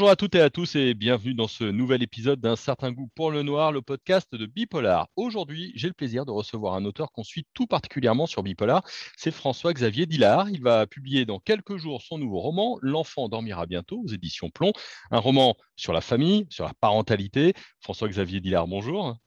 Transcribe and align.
Bonjour 0.00 0.12
à 0.12 0.16
toutes 0.16 0.34
et 0.34 0.40
à 0.40 0.48
tous 0.48 0.76
et 0.76 0.94
bienvenue 0.94 1.34
dans 1.34 1.46
ce 1.46 1.62
nouvel 1.62 2.02
épisode 2.02 2.40
d'un 2.40 2.56
certain 2.56 2.90
goût 2.90 3.10
pour 3.14 3.30
le 3.30 3.42
noir, 3.42 3.70
le 3.70 3.82
podcast 3.82 4.34
de 4.34 4.46
Bipolar. 4.46 5.08
Aujourd'hui, 5.14 5.72
j'ai 5.74 5.88
le 5.88 5.92
plaisir 5.92 6.24
de 6.24 6.30
recevoir 6.30 6.72
un 6.72 6.86
auteur 6.86 7.12
qu'on 7.12 7.22
suit 7.22 7.44
tout 7.52 7.66
particulièrement 7.66 8.24
sur 8.24 8.42
Bipolar, 8.42 8.82
c'est 9.18 9.30
François-Xavier 9.30 10.06
Dillard. 10.06 10.48
Il 10.48 10.62
va 10.62 10.86
publier 10.86 11.26
dans 11.26 11.38
quelques 11.38 11.76
jours 11.76 12.00
son 12.00 12.16
nouveau 12.16 12.38
roman, 12.38 12.78
L'enfant 12.80 13.28
dormira 13.28 13.66
bientôt 13.66 14.00
aux 14.02 14.08
éditions 14.08 14.48
Plomb, 14.48 14.72
un 15.10 15.18
roman 15.18 15.54
sur 15.76 15.92
la 15.92 16.00
famille, 16.00 16.46
sur 16.48 16.64
la 16.64 16.72
parentalité. 16.80 17.52
François-Xavier 17.80 18.40
Dillard, 18.40 18.68
bonjour. 18.68 19.18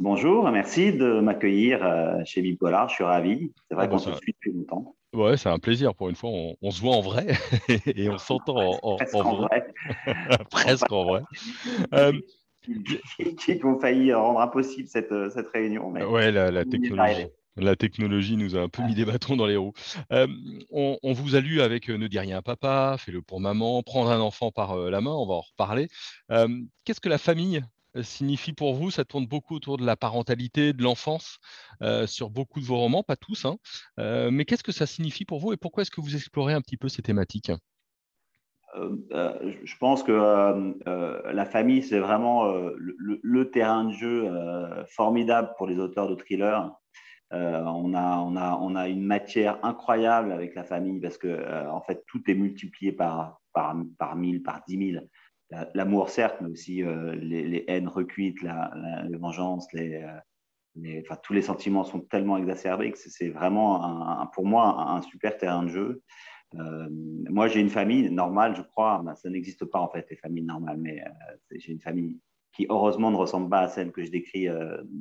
Bonjour, 0.00 0.50
merci 0.50 0.92
de 0.92 1.20
m'accueillir 1.20 1.84
euh, 1.84 2.16
chez 2.24 2.42
Bipolar, 2.42 2.88
je 2.88 2.96
suis 2.96 3.04
ravi. 3.04 3.52
C'est 3.68 3.76
vrai 3.76 3.84
ah, 3.84 3.88
qu'on 3.88 3.98
se 3.98 4.12
suit 4.14 4.32
depuis 4.32 4.58
longtemps. 4.58 4.96
Ouais, 5.12 5.36
c'est 5.36 5.48
un 5.48 5.58
plaisir 5.58 5.94
pour 5.94 6.08
une 6.08 6.16
fois. 6.16 6.30
On, 6.62 6.70
se 6.70 6.80
voit 6.80 6.94
en 6.94 7.00
vrai 7.00 7.26
et 7.86 8.08
on 8.08 8.18
s'entend 8.18 8.78
en, 8.82 8.96
vrai. 8.96 9.66
Presque 10.50 10.90
en 10.92 11.04
vrai. 11.04 11.22
euh, 11.94 12.12
qui, 13.38 13.60
ont 13.64 13.80
failli 13.80 14.12
rendre 14.12 14.40
impossible 14.40 14.88
cette, 14.88 15.12
cette 15.30 15.48
réunion. 15.48 15.90
Mais 15.90 16.04
ouais, 16.04 16.30
la, 16.30 16.64
technologie. 16.64 17.26
La 17.56 17.76
technologie 17.76 18.36
nous 18.36 18.56
a 18.56 18.60
un 18.60 18.68
peu 18.68 18.82
mis 18.82 18.94
des 18.94 19.04
bâtons 19.04 19.36
dans 19.36 19.46
les 19.46 19.56
roues. 19.56 19.72
Euh, 20.12 20.26
on, 20.70 21.12
vous 21.12 21.34
a 21.34 21.40
lu 21.40 21.60
avec 21.60 21.90
euh, 21.90 21.96
Ne 21.98 22.06
dis 22.06 22.18
rien 22.18 22.38
à 22.38 22.42
papa, 22.42 22.96
Fais-le 22.98 23.22
pour 23.22 23.40
maman, 23.40 23.82
Prendre 23.82 24.10
un 24.10 24.20
enfant 24.20 24.52
par 24.52 24.72
euh, 24.72 24.90
la 24.90 25.00
main, 25.00 25.12
on 25.12 25.26
va 25.26 25.34
en 25.34 25.40
reparler. 25.40 25.88
Qu'est-ce 26.84 27.00
que 27.00 27.08
la 27.08 27.18
famille 27.18 27.58
euh, 27.58 27.62
signifie 28.02 28.52
pour 28.52 28.74
vous 28.74 28.90
Ça 28.90 29.04
tourne 29.04 29.26
beaucoup 29.26 29.54
autour 29.54 29.76
de 29.76 29.84
la 29.84 29.96
parentalité, 29.96 30.72
de 30.72 30.82
l'enfance, 30.82 31.38
euh, 31.82 32.06
sur 32.06 32.30
beaucoup 32.30 32.60
de 32.60 32.64
vos 32.64 32.76
romans, 32.76 33.02
pas 33.02 33.16
tous. 33.16 33.44
Hein. 33.44 33.56
Euh, 33.98 34.30
mais 34.30 34.44
qu'est-ce 34.44 34.64
que 34.64 34.72
ça 34.72 34.86
signifie 34.86 35.24
pour 35.24 35.40
vous 35.40 35.52
et 35.52 35.56
pourquoi 35.56 35.82
est-ce 35.82 35.90
que 35.90 36.00
vous 36.00 36.14
explorez 36.14 36.54
un 36.54 36.60
petit 36.60 36.76
peu 36.76 36.88
ces 36.88 37.02
thématiques? 37.02 37.52
Je 38.76 39.76
pense 39.80 40.04
que 40.04 40.12
la 40.12 41.44
famille, 41.44 41.82
c'est 41.82 41.98
vraiment 41.98 42.44
le, 42.76 43.50
terrain 43.50 43.84
de 43.84 43.92
jeu 43.92 44.30
formidable 44.90 45.50
pour 45.58 45.66
les 45.66 45.80
auteurs 45.80 46.08
de 46.08 46.14
thrillers. 46.14 46.70
on, 47.32 47.94
a, 47.94 48.18
on, 48.18 48.36
a, 48.36 48.58
on, 48.60 48.76
a, 48.76 48.88
une 48.88 49.02
matière 49.02 49.58
incroyable 49.64 50.30
avec 50.30 50.54
la 50.54 50.62
famille 50.62 51.00
parce 51.00 51.18
que 51.18 51.68
en 51.68 51.80
fait, 51.80 52.04
tout 52.06 52.22
est 52.30 52.34
multiplié 52.34 52.92
par, 52.92 53.40
par, 53.52 53.74
par 53.98 54.14
1000, 54.14 54.44
par 54.44 54.62
10 54.68 54.92
000 54.92 55.04
l'amour 55.74 56.10
certes, 56.10 56.36
mais 56.40 56.48
aussi 56.48 56.82
euh, 56.82 57.14
les, 57.14 57.64
haines 57.68 57.88
recuites, 57.88 58.42
la, 58.42 58.72
les 59.08 59.16
vengeances, 59.16 59.72
les, 59.72 60.02
euh, 60.02 61.00
enfin, 61.00 61.16
tous 61.22 61.32
les 61.32 61.42
sentiments 61.42 61.84
sont 61.84 62.00
tellement 62.00 62.36
exacerbés 62.36 62.92
que 62.92 62.98
c'est 62.98 63.30
vraiment, 63.30 64.26
pour 64.32 64.46
moi, 64.46 64.90
un, 64.90 65.02
super 65.02 65.36
terrain 65.36 65.64
de 65.64 65.68
jeu. 65.68 66.02
Euh, 66.56 66.88
moi, 66.90 67.48
j'ai 67.48 67.60
une 67.60 67.70
famille 67.70 68.10
normale, 68.10 68.56
je 68.56 68.62
crois. 68.62 69.02
ça 69.16 69.30
n'existe 69.30 69.64
pas 69.64 69.80
en 69.80 69.88
fait, 69.88 70.06
les 70.10 70.16
familles 70.16 70.44
normales, 70.44 70.78
mais 70.78 71.02
j'ai 71.56 71.72
une 71.72 71.80
famille 71.80 72.18
qui, 72.52 72.66
heureusement, 72.68 73.10
ne 73.10 73.16
ressemble 73.16 73.50
pas 73.50 73.60
à 73.60 73.68
celle 73.68 73.92
que 73.92 74.02
je 74.02 74.10
décris 74.10 74.48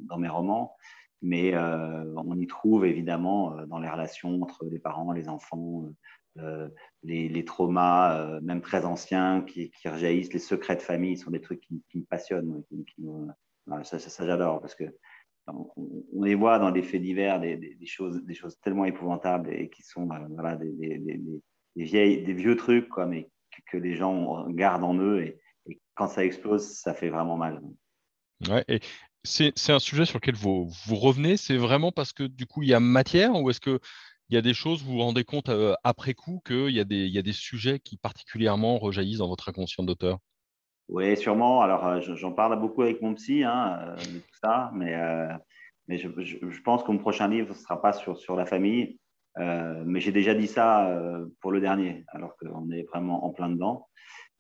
dans 0.08 0.17
mes 0.17 0.30
romans. 0.30 0.75
Mais 1.22 1.55
on 1.58 2.39
y 2.39 2.47
trouve 2.47 2.86
évidemment 2.86 3.55
dans 3.67 3.80
les 3.80 3.89
relations 3.89 4.42
entre 4.42 4.66
les 4.66 4.80
parents, 4.80 5.11
les 5.11 5.27
enfants, 5.27 5.86
euh, 6.38 6.69
les, 7.03 7.45
traumas, 7.45 8.17
euh, 8.17 8.39
même 8.41 8.61
très 8.61 8.85
anciens, 8.85 9.41
qui, 9.41 9.72
qui, 9.72 9.89
rejaillissent, 9.89 10.33
les 10.33 10.39
secrets 10.39 10.75
de 10.75 10.81
famille, 10.81 11.17
sont 11.17 11.31
des 11.31 11.41
trucs 11.41 11.61
qui, 11.61 11.81
me 11.95 12.03
passionnent. 12.03 12.63
ça, 13.83 14.25
j'adore 14.25 14.61
parce 14.61 14.75
que 14.75 14.86
on, 15.47 16.23
les 16.23 16.36
voit 16.36 16.59
dans 16.59 16.71
des 16.71 16.83
faits 16.83 17.02
divers, 17.02 17.39
des, 17.39 17.77
choses, 17.86 18.23
des 18.23 18.36
choses 18.36 18.59
tellement 18.61 18.86
épouvantables 18.86 19.52
et 19.52 19.69
qui 19.69 19.81
sont 19.81 20.09
euh, 20.11 20.19
voilà, 20.30 20.55
des, 20.55 22.33
vieux 22.33 22.55
trucs 22.55 22.89
quoi, 22.89 23.05
mais 23.05 23.30
que, 23.71 23.77
les 23.77 23.95
gens 23.95 24.48
gardent 24.49 24.83
en 24.83 24.95
eux 24.95 25.23
et, 25.23 25.39
quand 25.95 26.08
ça 26.08 26.23
explose, 26.23 26.65
ça 26.65 26.93
fait 26.93 27.09
vraiment 27.09 27.36
mal. 27.36 27.61
Ouais, 28.48 28.64
et 28.70 28.80
c'est 29.25 29.70
un 29.70 29.80
sujet 29.80 30.05
sur 30.05 30.17
lequel 30.17 30.36
vous, 30.36 30.71
vous 30.86 30.95
revenez, 30.95 31.36
c'est 31.36 31.58
vraiment 31.58 31.92
parce 31.92 32.14
que 32.14 32.23
du 32.23 32.45
coup 32.45 32.64
il 32.64 32.70
y 32.70 32.73
a 32.73 32.80
matière 32.80 33.36
ou 33.36 33.49
est-ce 33.49 33.59
que 33.59 33.80
il 34.30 34.36
y 34.36 34.38
a 34.38 34.42
des 34.42 34.54
choses, 34.54 34.84
vous 34.84 34.94
vous 34.94 35.00
rendez 35.00 35.23
compte 35.23 35.50
euh, 35.50 35.73
après 35.84 36.14
coup 36.14 36.42
qu'il 36.45 36.70
y, 36.70 36.80
a 36.80 36.84
des, 36.84 37.34
sujets 37.34 37.80
qui 37.80 37.98
particulièrement 37.98 38.78
rejaillissent 38.78 39.20
dans 39.20 39.28
votre 39.28 39.50
inconscient 39.50 39.84
d'auteur? 39.84 40.20
Oui, 40.88 41.17
sûrement. 41.17 41.62
Alors, 41.62 41.86
euh, 41.86 42.00
j'en 42.02 42.32
parle 42.32 42.60
beaucoup 42.60 42.84
avec 42.84 43.02
mon 43.02 43.16
psy 43.16 43.44
hein, 43.44 43.80
euh, 43.82 43.95
tout 43.98 44.40
ça, 44.42 44.72
mais, 44.73 44.94
je, 45.90 46.62
pense 46.62 46.84
que 46.84 46.92
mon 46.92 47.00
prochain 47.00 47.28
livre 47.28 47.50
ne 47.50 47.54
sera 47.54 47.82
pas 47.82 47.94
sur, 47.94 48.17
sur 48.17 48.36
la 48.36 48.45
famille. 48.45 49.00
mais 49.38 50.00
j'ai 50.00 50.12
déjà 50.12 50.36
dit 50.36 50.48
ça 50.48 50.96
pour 51.42 51.52
le 51.52 51.61
dernier, 51.61 52.04
alors 52.10 52.36
qu'on 52.38 52.70
est 52.70 52.84
vraiment 52.84 53.26
en 53.26 53.32
plein 53.32 53.50
dedans. 53.50 53.88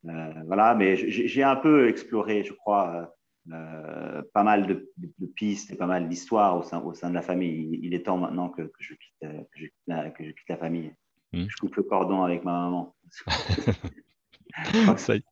voilà, 0.03 0.75
mais 0.75 0.95
j'ai 0.97 1.43
un 1.43 1.55
peu 1.55 1.87
exploré, 1.89 2.43
je 2.43 2.53
crois, 2.53 3.11
euh, 3.51 4.21
pas 4.33 4.43
mal 4.43 4.67
de, 4.67 4.91
pistes 5.35 5.71
et 5.71 5.75
pas 5.75 5.87
mal 5.87 6.07
d'histoires 6.07 6.57
au 6.57 6.63
sein, 6.63 6.81
au 6.81 6.93
sein 6.93 7.09
de 7.09 7.15
la 7.15 7.21
famille. 7.21 7.79
Il, 7.81 7.93
est 7.93 8.05
temps 8.05 8.17
maintenant 8.17 8.49
que, 8.49 8.71
je, 8.79 8.93
quitte, 8.93 9.23
euh, 9.23 9.41
que, 9.51 9.59
je, 9.59 9.65
que, 9.65 10.23
je, 10.23 10.31
quitte, 10.31 10.49
la 10.49 10.57
famille. 10.57 10.93
Hmm. 11.33 11.45
Je 11.47 11.55
coupe 11.57 11.75
le 11.75 11.83
cordon 11.83 12.23
avec 12.23 12.43
ma 12.43 12.51
maman. 12.51 12.95
ça, 14.97 15.15
y... 15.15 15.23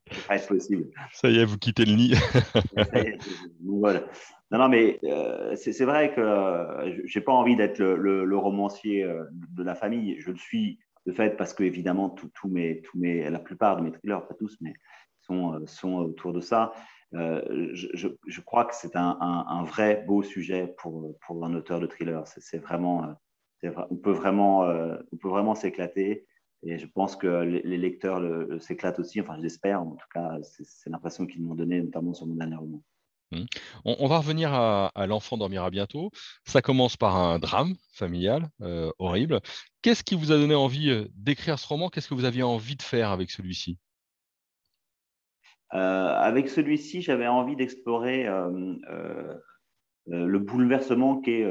possible. 0.47 0.89
ça 1.13 1.29
y 1.29 1.37
est, 1.37 1.45
vous 1.45 1.57
quittez 1.57 1.85
le 1.85 1.95
nid. 1.95 2.15
voilà. 3.63 4.03
Non, 4.51 4.59
non, 4.59 4.69
mais 4.69 4.99
euh, 5.03 5.55
c'est 5.55 5.85
vrai 5.85 6.13
que 6.13 6.21
euh, 6.21 7.05
j'ai 7.05 7.21
pas 7.21 7.33
envie 7.33 7.55
d'être 7.55 7.79
le, 7.79 8.25
le, 8.25 8.37
romancier 8.37 9.05
de 9.31 9.63
la 9.63 9.75
famille. 9.75 10.19
Je 10.19 10.31
le 10.31 10.37
suis 10.37 10.79
de 11.05 11.11
fait 11.11 11.37
parce 11.37 11.53
que 11.53 11.63
évidemment, 11.63 12.09
tout, 12.09 12.29
tout 12.33 12.47
mes, 12.47 12.81
tout 12.81 12.97
mes, 12.97 13.29
la 13.29 13.39
plupart 13.39 13.77
de 13.77 13.81
mes 13.81 13.91
thrillers, 13.91 14.25
pas 14.27 14.35
tous, 14.35 14.57
mais 14.61 14.73
sont, 15.21 15.61
sont 15.67 15.95
autour 15.95 16.33
de 16.33 16.39
ça. 16.39 16.73
Euh, 17.13 17.69
je, 17.73 18.09
je, 18.25 18.41
crois 18.41 18.65
que 18.65 18.75
c'est 18.75 18.95
un, 18.95 19.17
un, 19.21 19.63
vrai 19.63 20.03
beau 20.05 20.23
sujet 20.23 20.67
pour, 20.77 21.17
pour 21.25 21.45
un 21.45 21.53
auteur 21.53 21.79
de 21.79 21.87
thriller. 21.87 22.23
C'est 22.27 22.57
vraiment, 22.57 23.15
euh, 23.63 23.71
on 23.89 23.95
peut 23.95 24.11
vraiment, 24.11 24.65
euh, 24.65 24.97
on 25.13 25.17
peut 25.17 25.29
vraiment 25.29 25.55
s'éclater. 25.55 26.25
Et 26.63 26.77
je 26.77 26.87
pense 26.87 27.15
que 27.15 27.27
les, 27.27 27.77
lecteurs 27.77 28.21
s'éclatent 28.59 28.99
aussi. 28.99 29.21
Enfin, 29.21 29.37
j'espère. 29.41 29.81
En 29.81 29.91
tout 29.91 30.07
cas, 30.13 30.37
c'est 30.41 30.89
l'impression 30.89 31.25
qu'ils 31.27 31.43
m'ont 31.43 31.55
donné, 31.55 31.81
notamment 31.81 32.13
sur 32.13 32.25
mon 32.25 32.35
dernier 32.35 32.55
roman. 32.55 32.83
Mmh. 33.31 33.43
On, 33.85 34.07
va 34.07 34.17
revenir 34.17 34.53
à, 34.53 34.91
L'enfant 35.05 35.37
dormira 35.37 35.69
bientôt. 35.69 36.11
Ça 36.45 36.61
commence 36.61 36.97
par 36.97 37.15
un 37.15 37.39
drame 37.39 37.75
familial 37.93 38.49
horrible. 38.97 39.39
Qu'est-ce 39.81 40.03
qui 40.03 40.15
vous 40.15 40.31
a 40.31 40.37
donné 40.37 40.55
envie 40.55 41.07
d'écrire 41.13 41.59
ce 41.59 41.67
roman? 41.67 41.89
Qu'est-ce 41.89 42.09
que 42.09 42.15
vous 42.15 42.25
aviez 42.25 42.43
envie 42.43 42.75
de 42.75 42.81
faire 42.81 43.11
avec 43.11 43.29
celui-ci? 43.29 43.77
Avec 45.69 46.49
celui-ci, 46.49 47.01
j'avais 47.01 47.27
envie 47.27 47.55
d'explorer 47.55 48.27
euh, 48.27 48.75
euh, 48.89 49.35
le 50.05 50.39
bouleversement 50.39 51.19
qu'est 51.19 51.41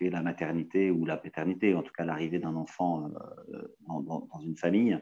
est 0.00 0.10
la 0.10 0.22
maternité 0.22 0.90
ou 0.90 1.06
la 1.06 1.16
paternité, 1.16 1.74
en 1.74 1.82
tout 1.82 1.92
cas 1.96 2.04
l'arrivée 2.04 2.38
d'un 2.38 2.56
enfant 2.56 3.10
dans, 3.88 4.40
une 4.44 4.56
famille. 4.56 4.98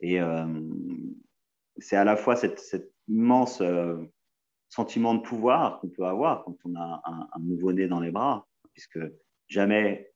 Et 0.00 0.18
c'est 1.78 1.96
à 1.96 2.04
la 2.04 2.16
fois 2.16 2.36
cet, 2.36 2.60
immense 3.08 3.62
sentiment 4.68 5.14
de 5.14 5.20
pouvoir 5.20 5.80
qu'on 5.80 5.88
peut 5.88 6.04
avoir 6.04 6.44
quand 6.44 6.56
on 6.64 6.74
a 6.74 7.00
un, 7.04 7.28
un 7.32 7.40
nouveau-né 7.40 7.86
dans 7.86 8.00
les 8.00 8.10
bras, 8.10 8.46
puisque 8.72 8.98
jamais, 9.48 10.12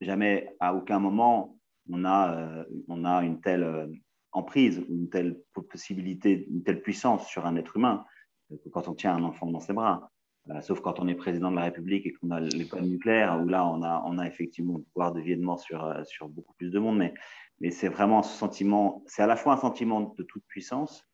jamais, 0.00 0.54
à 0.60 0.74
aucun 0.74 1.00
moment, 1.00 1.58
on 1.90 2.04
a, 2.04 2.64
on 2.88 3.04
a 3.04 3.24
une 3.24 3.40
telle 3.40 3.90
emprise 4.36 4.78
ou 4.88 4.94
une 4.94 5.08
telle 5.08 5.40
possibilité, 5.70 6.46
une 6.50 6.62
telle 6.62 6.82
puissance 6.82 7.26
sur 7.26 7.46
un 7.46 7.56
être 7.56 7.76
humain 7.76 8.04
que 8.50 8.68
quand 8.68 8.88
on 8.88 8.94
tient 8.94 9.14
un 9.14 9.24
enfant 9.24 9.46
dans 9.50 9.60
ses 9.60 9.72
bras. 9.72 10.10
Euh, 10.50 10.60
sauf 10.60 10.80
quand 10.80 11.00
on 11.00 11.08
est 11.08 11.14
président 11.14 11.50
de 11.50 11.56
la 11.56 11.64
République 11.64 12.06
et 12.06 12.12
qu'on 12.12 12.30
a 12.30 12.38
l'école 12.38 12.82
nucléaire, 12.82 13.40
où 13.42 13.48
là, 13.48 13.66
on 13.66 13.82
a, 13.82 14.26
effectivement 14.26 14.78
le 14.78 14.84
pouvoir 14.84 15.12
de 15.12 15.20
vie 15.20 15.32
et 15.32 15.36
de 15.36 15.42
mort 15.42 15.58
sur, 15.58 15.84
euh, 15.84 16.02
beaucoup 16.28 16.54
plus 16.54 16.70
de 16.70 16.78
monde. 16.78 16.98
Mais, 16.98 17.14
mais 17.60 17.70
c'est 17.70 17.88
vraiment 17.88 18.22
ce 18.22 18.36
sentiment, 18.36 19.02
c'est 19.06 19.22
à 19.22 19.26
la 19.26 19.36
fois 19.36 19.54
un 19.54 19.56
sentiment 19.56 20.14
de 20.16 20.22
toute 20.22 20.44
puissance 20.46 21.04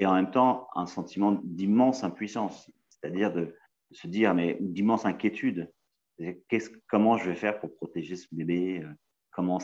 et 0.00 0.06
en 0.06 0.14
même 0.14 0.30
temps 0.30 0.68
un 0.74 0.86
sentiment 0.86 1.40
d'immense 1.44 2.04
impuissance, 2.04 2.70
c'est-à-dire 2.88 3.32
de, 3.32 3.54
se 3.92 4.08
dire, 4.08 4.34
mais 4.34 4.58
d'immense 4.60 5.06
inquiétude. 5.06 5.72
Comment 6.88 7.16
je 7.16 7.30
vais 7.30 7.36
faire 7.36 7.60
pour 7.60 7.74
protéger 7.76 8.16
ce 8.16 8.26
bébé? 8.32 8.82
Euh, 8.82 8.92
Comment 9.30 9.58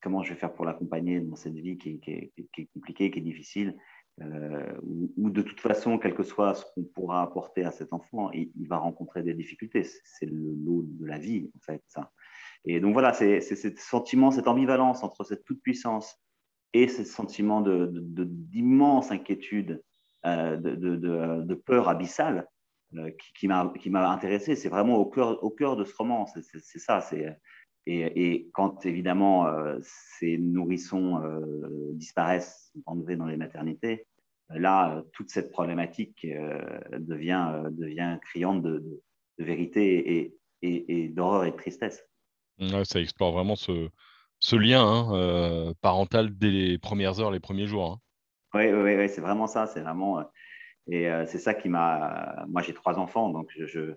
comment 0.00 0.22
je 0.22 0.32
vais 0.32 0.38
faire 0.38 0.52
pour 0.52 0.64
l'accompagner 0.64 1.20
dans 1.20 1.36
cette 1.36 1.54
vie 1.54 1.76
qui, 1.78 2.00
est 2.06 2.68
compliquée, 2.74 3.10
qui 3.10 3.18
est 3.18 3.22
difficile, 3.22 3.76
euh, 4.20 4.72
ou, 5.16 5.30
de 5.30 5.42
toute 5.42 5.60
façon, 5.60 5.98
quel 5.98 6.14
que 6.14 6.22
soit 6.22 6.54
ce 6.54 6.64
qu'on 6.74 6.84
pourra 6.84 7.22
apporter 7.22 7.64
à 7.64 7.70
cet 7.70 7.92
enfant, 7.92 8.30
il, 8.32 8.50
va 8.68 8.78
rencontrer 8.78 9.22
des 9.22 9.34
difficultés. 9.34 9.84
C'est 10.04 10.26
le 10.26 10.54
lot 10.64 10.84
de 10.84 11.06
la 11.06 11.18
vie, 11.18 11.50
en 11.56 11.60
fait. 11.60 11.82
Et 12.64 12.80
donc 12.80 12.92
voilà, 12.92 13.12
c'est 13.12 13.40
ce 13.40 13.70
sentiment, 13.76 14.30
cette 14.30 14.48
ambivalence 14.48 15.02
entre 15.02 15.24
cette 15.24 15.44
toute-puissance 15.44 16.20
et 16.72 16.88
ce 16.88 17.04
sentiment 17.04 17.60
d'immense 17.60 19.08
de, 19.08 19.14
inquiétude, 19.14 19.82
euh, 20.26 20.56
de, 20.56 21.54
peur 21.54 21.88
abyssale 21.88 22.48
euh, 22.94 23.10
qui, 23.34 23.48
qui 23.80 23.90
m'a 23.90 24.10
intéressé. 24.10 24.56
C'est 24.56 24.68
vraiment 24.68 24.96
au 24.96 25.06
cœur, 25.06 25.42
au 25.44 25.50
cœur 25.50 25.76
de 25.76 25.84
ce 25.84 25.94
roman. 25.94 26.26
C'est 26.26 26.78
ça, 26.78 27.00
c'est 27.00 27.38
et, 27.88 28.50
quand 28.52 28.84
évidemment 28.84 29.46
euh, 29.46 29.78
ces 29.82 30.38
nourrissons 30.38 31.22
euh, 31.22 31.90
disparaissent, 31.94 32.72
enlevés 32.86 33.16
dans 33.16 33.26
les 33.26 33.36
maternités, 33.36 34.06
là, 34.50 35.02
toute 35.12 35.30
cette 35.30 35.50
problématique 35.50 36.26
devient, 36.98 37.64
devient 37.70 38.18
criante 38.22 38.62
de, 38.62 39.02
vérité 39.38 40.34
et, 40.62 41.08
d'horreur 41.08 41.44
et 41.44 41.50
de 41.50 41.56
tristesse. 41.56 42.02
ça 42.84 43.00
explore 43.00 43.32
vraiment 43.32 43.56
ce, 43.56 43.88
ce 44.38 44.56
lien 44.56 44.82
hein, 44.82 45.74
parental 45.82 46.36
dès 46.36 46.50
les 46.50 46.78
premières 46.78 47.20
heures, 47.20 47.30
les 47.30 47.40
premiers 47.40 47.66
jours. 47.66 47.92
Hein. 47.92 47.98
Oui, 48.54 48.72
oui, 48.72 49.08
c'est 49.08 49.20
vraiment 49.20 49.46
ça. 49.46 49.66
C'est 49.66 49.80
vraiment. 49.80 50.24
Et 50.90 51.08
c'est 51.26 51.38
ça 51.38 51.52
qui 51.52 51.68
m'a. 51.68 52.46
Moi, 52.48 52.62
j'ai 52.62 52.72
trois 52.72 52.98
enfants, 52.98 53.28
donc 53.28 53.50
je, 53.54 53.66
je, 53.66 53.92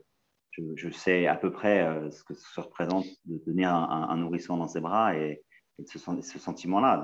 sais 0.91 1.27
à 1.27 1.35
peu 1.35 1.51
près 1.51 1.81
euh, 1.81 2.11
ce 2.11 2.23
que 2.23 2.33
ça 2.33 2.61
représente 2.61 3.05
de 3.25 3.37
tenir 3.37 3.69
un, 3.69 4.17
nourrisson 4.17 4.57
dans 4.57 4.67
ses 4.67 4.81
bras 4.81 5.15
et, 5.15 5.41
de 5.79 5.87
ce, 5.87 5.97
ce 5.97 6.39
sentiment-là 6.39 6.97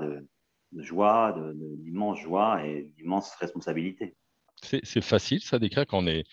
de, 0.72 0.82
joie, 0.82 1.34
d'immense 1.54 2.20
joie 2.20 2.64
et 2.64 2.88
d'immense 2.96 3.34
responsabilité. 3.36 4.14
C'est 4.62 5.00
facile, 5.00 5.40
ça, 5.40 5.58
d'écrire 5.58 5.86
quand 5.86 5.98
on 5.98 6.06
est, 6.06 6.24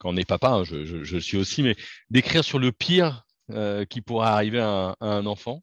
quand 0.00 0.10
on 0.10 0.16
est 0.16 0.28
papa, 0.28 0.48
hein, 0.48 0.64
je, 0.64 0.84
je, 0.84 1.18
suis 1.18 1.36
aussi, 1.36 1.62
mais 1.62 1.76
d'écrire 2.10 2.42
sur 2.42 2.58
le 2.58 2.72
pire 2.72 3.24
euh, 3.50 3.84
qui 3.84 4.00
pourrait 4.00 4.28
arriver 4.28 4.60
à 4.60 4.96
un, 5.00 5.26
enfant? 5.26 5.62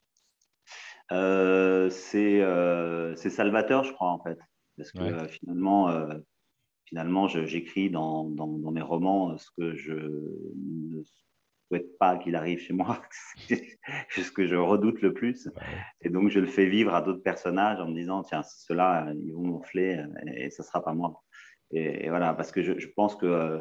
Euh, 1.11 1.89
C'est 1.89 3.29
salvateur, 3.29 3.83
je 3.83 3.94
crois, 3.94 4.09
en 4.09 4.21
fait. 4.23 4.38
Parce 4.77 4.91
que 4.91 5.27
finalement, 5.27 5.89
finalement, 6.94 7.28
j'écris 7.28 7.90
dans, 7.90 8.30
dans, 8.30 8.69
mes 8.69 8.84
romans 8.84 9.31
euh, 9.31 9.38
ce 9.38 9.50
que 9.57 9.75
je 9.75 9.94
ne 9.94 11.01
souhaite 11.68 11.98
pas 11.98 12.18
qu'il 12.18 12.36
arrive 12.36 12.60
chez 12.60 12.74
moi, 12.74 13.01
ce 14.12 14.30
que 14.30 14.45
je 14.45 14.56
redoute 14.56 15.01
le 15.01 15.12
plus. 15.12 15.50
Et 16.01 16.10
donc, 16.10 16.30
je 16.30 16.40
le 16.40 16.45
fais 16.45 16.68
vivre 16.68 16.94
à 16.94 17.01
d'autres 17.01 17.24
personnages 17.24 17.80
en 17.80 17.88
me 17.88 17.95
disant, 17.95 18.22
tiens, 18.22 18.44
ceux-là, 18.44 19.12
ils 19.16 19.34
vont 19.34 19.48
gonfler 19.48 19.98
euh, 19.98 20.31
et, 20.36 20.51
ce 20.51 20.62
ne 20.62 20.68
sera 20.68 20.84
pas 20.84 20.94
moi. 20.94 21.24
Et, 21.72 22.10
voilà, 22.10 22.36
parce 22.36 22.51
que 22.51 22.62
je, 22.62 22.88
pense 22.95 23.16
que 23.16 23.25
euh, 23.25 23.60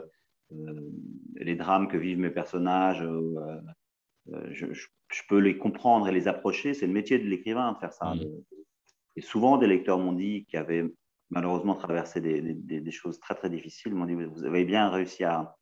les 1.36 1.56
drames 1.56 1.88
que 1.88 1.96
vivent 1.96 2.18
mes 2.18 2.28
personnages, 2.28 3.02
je, 4.50 4.66
peux 5.30 5.38
les 5.38 5.56
comprendre 5.56 6.06
et 6.06 6.12
les 6.12 6.28
approcher. 6.28 6.74
C'est 6.74 6.86
le 6.86 6.92
métier 6.92 7.18
de 7.18 7.24
l'écrivain 7.24 7.72
de 7.72 7.78
faire 7.78 7.94
ça. 7.94 8.14
Mmh. 8.14 8.26
Et 9.16 9.22
souvent, 9.22 9.56
des 9.56 9.66
lecteurs 9.66 9.98
m'ont 9.98 10.12
dit 10.12 10.44
qu'il 10.44 10.58
y 10.58 10.60
avait 10.60 10.84
malheureusement 11.32 11.74
traversé 11.74 12.20
des, 12.20 12.90
choses 12.90 13.18
très 13.18 13.34
très 13.34 13.50
difficiles, 13.50 13.94
m'ont 13.94 14.04
dit 14.04 14.14
vous 14.14 14.44
avez 14.44 14.64
bien 14.64 14.90
réussi 14.90 15.24
à, 15.24 15.56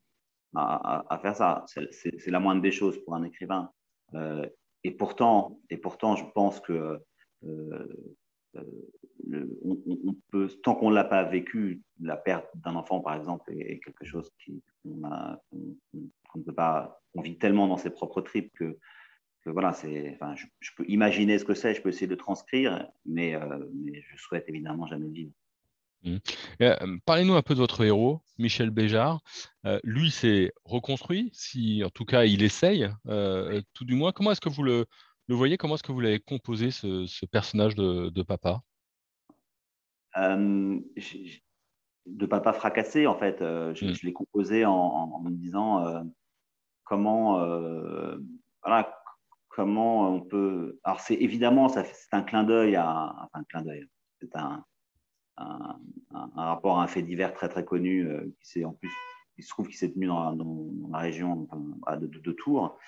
faire 1.22 1.36
ça. 1.36 1.64
C'est 1.66 2.30
la 2.30 2.40
moindre 2.40 2.60
des 2.60 2.72
choses 2.72 3.02
pour 3.04 3.14
un 3.14 3.22
écrivain. 3.22 3.70
Euh, 4.14 4.46
et 4.82 4.90
pourtant, 4.90 5.60
et 5.70 5.76
pourtant, 5.76 6.16
je 6.16 6.24
pense 6.34 6.60
que 6.60 6.98
euh, 7.44 7.88
euh, 8.56 10.48
tant 10.64 10.74
qu'on 10.74 10.90
ne 10.90 10.94
l'a 10.96 11.04
pas 11.04 11.22
vécu, 11.22 11.82
la 12.00 12.16
perte 12.16 12.48
d'un 12.56 12.74
enfant, 12.74 13.00
par 13.00 13.14
exemple, 13.14 13.52
est, 13.52 13.78
quelque 13.78 14.04
chose 14.04 14.28
qu'on 14.82 14.90
ne 16.34 16.42
peut 16.44 16.54
pas, 16.54 17.00
on 17.14 17.20
vit 17.20 17.38
tellement 17.38 17.68
dans 17.68 17.76
ses 17.76 17.90
propres 17.90 18.22
tripes 18.22 18.52
que, 18.54 18.76
voilà, 19.46 19.68
enfin, 19.68 20.34
je, 20.34 20.70
peux 20.76 20.84
imaginer 20.88 21.38
ce 21.38 21.44
que 21.44 21.54
c'est, 21.54 21.74
je 21.74 21.80
peux 21.80 21.90
essayer 21.90 22.08
de 22.08 22.16
transcrire, 22.16 22.88
mais, 23.06 23.38
mais 23.72 24.02
je 24.02 24.16
souhaite 24.16 24.48
évidemment 24.48 24.86
jamais 24.86 25.06
le 25.06 25.12
vivre. 25.12 25.32
Mmh. 26.02 26.16
Euh, 26.62 26.76
parlez-nous 27.04 27.34
un 27.34 27.42
peu 27.42 27.54
de 27.54 27.58
votre 27.58 27.84
héros, 27.84 28.22
Michel 28.38 28.70
Béjart. 28.70 29.20
Euh, 29.66 29.78
lui 29.84 30.10
s'est 30.10 30.52
reconstruit, 30.64 31.30
si 31.32 31.82
en 31.84 31.90
tout 31.90 32.04
cas 32.04 32.24
il 32.24 32.42
essaye, 32.42 32.88
euh, 33.08 33.60
tout 33.74 33.84
du 33.84 33.94
moins. 33.94 34.12
Comment 34.12 34.32
est-ce 34.32 34.40
que 34.40 34.48
vous 34.48 34.62
le, 34.62 34.86
voyez? 35.28 35.56
Comment 35.56 35.74
est-ce 35.74 35.82
que 35.82 35.92
vous 35.92 36.00
l'avez 36.00 36.20
composé, 36.20 36.70
ce, 36.70 37.26
personnage 37.26 37.74
de, 37.74 38.22
papa? 38.22 38.62
De 42.06 42.26
papa 42.26 42.52
fracassé, 42.52 43.06
en 43.06 43.18
fait. 43.18 43.40
Mmh. 43.40 43.74
Je, 43.74 44.06
l'ai 44.06 44.12
composé 44.12 44.64
en, 44.64 45.20
me 45.20 45.30
disant 45.30 46.04
comment, 46.84 47.38
voilà, 48.62 48.96
comment 49.48 50.14
on 50.14 50.20
peut. 50.20 50.80
Alors, 50.82 51.00
c'est 51.00 51.14
évidemment, 51.14 51.68
c'est 51.68 51.84
un 52.12 52.22
clin 52.22 52.44
d'œil 52.44 52.76
à. 52.76 53.14
Enfin, 53.16 53.40
un 53.40 53.44
clin 53.44 53.62
d'œil. 53.62 53.86
C'est 54.20 54.36
un 54.36 54.64
un, 55.40 56.30
rapport 56.34 56.78
à 56.78 56.84
un 56.84 56.86
fait 56.86 57.02
divers 57.02 57.32
très 57.32 57.48
très 57.48 57.64
connu 57.64 58.06
euh, 58.06 58.34
qui 58.42 58.64
en 58.64 58.72
plus 58.72 58.90
il 59.38 59.44
se 59.44 59.48
trouve 59.48 59.68
qu'il 59.68 59.76
s'est 59.76 59.90
tenu 59.90 60.06
dans, 60.06 60.36
la 60.92 60.98
région 60.98 61.48
de, 61.98 62.32
Tours. 62.32 62.78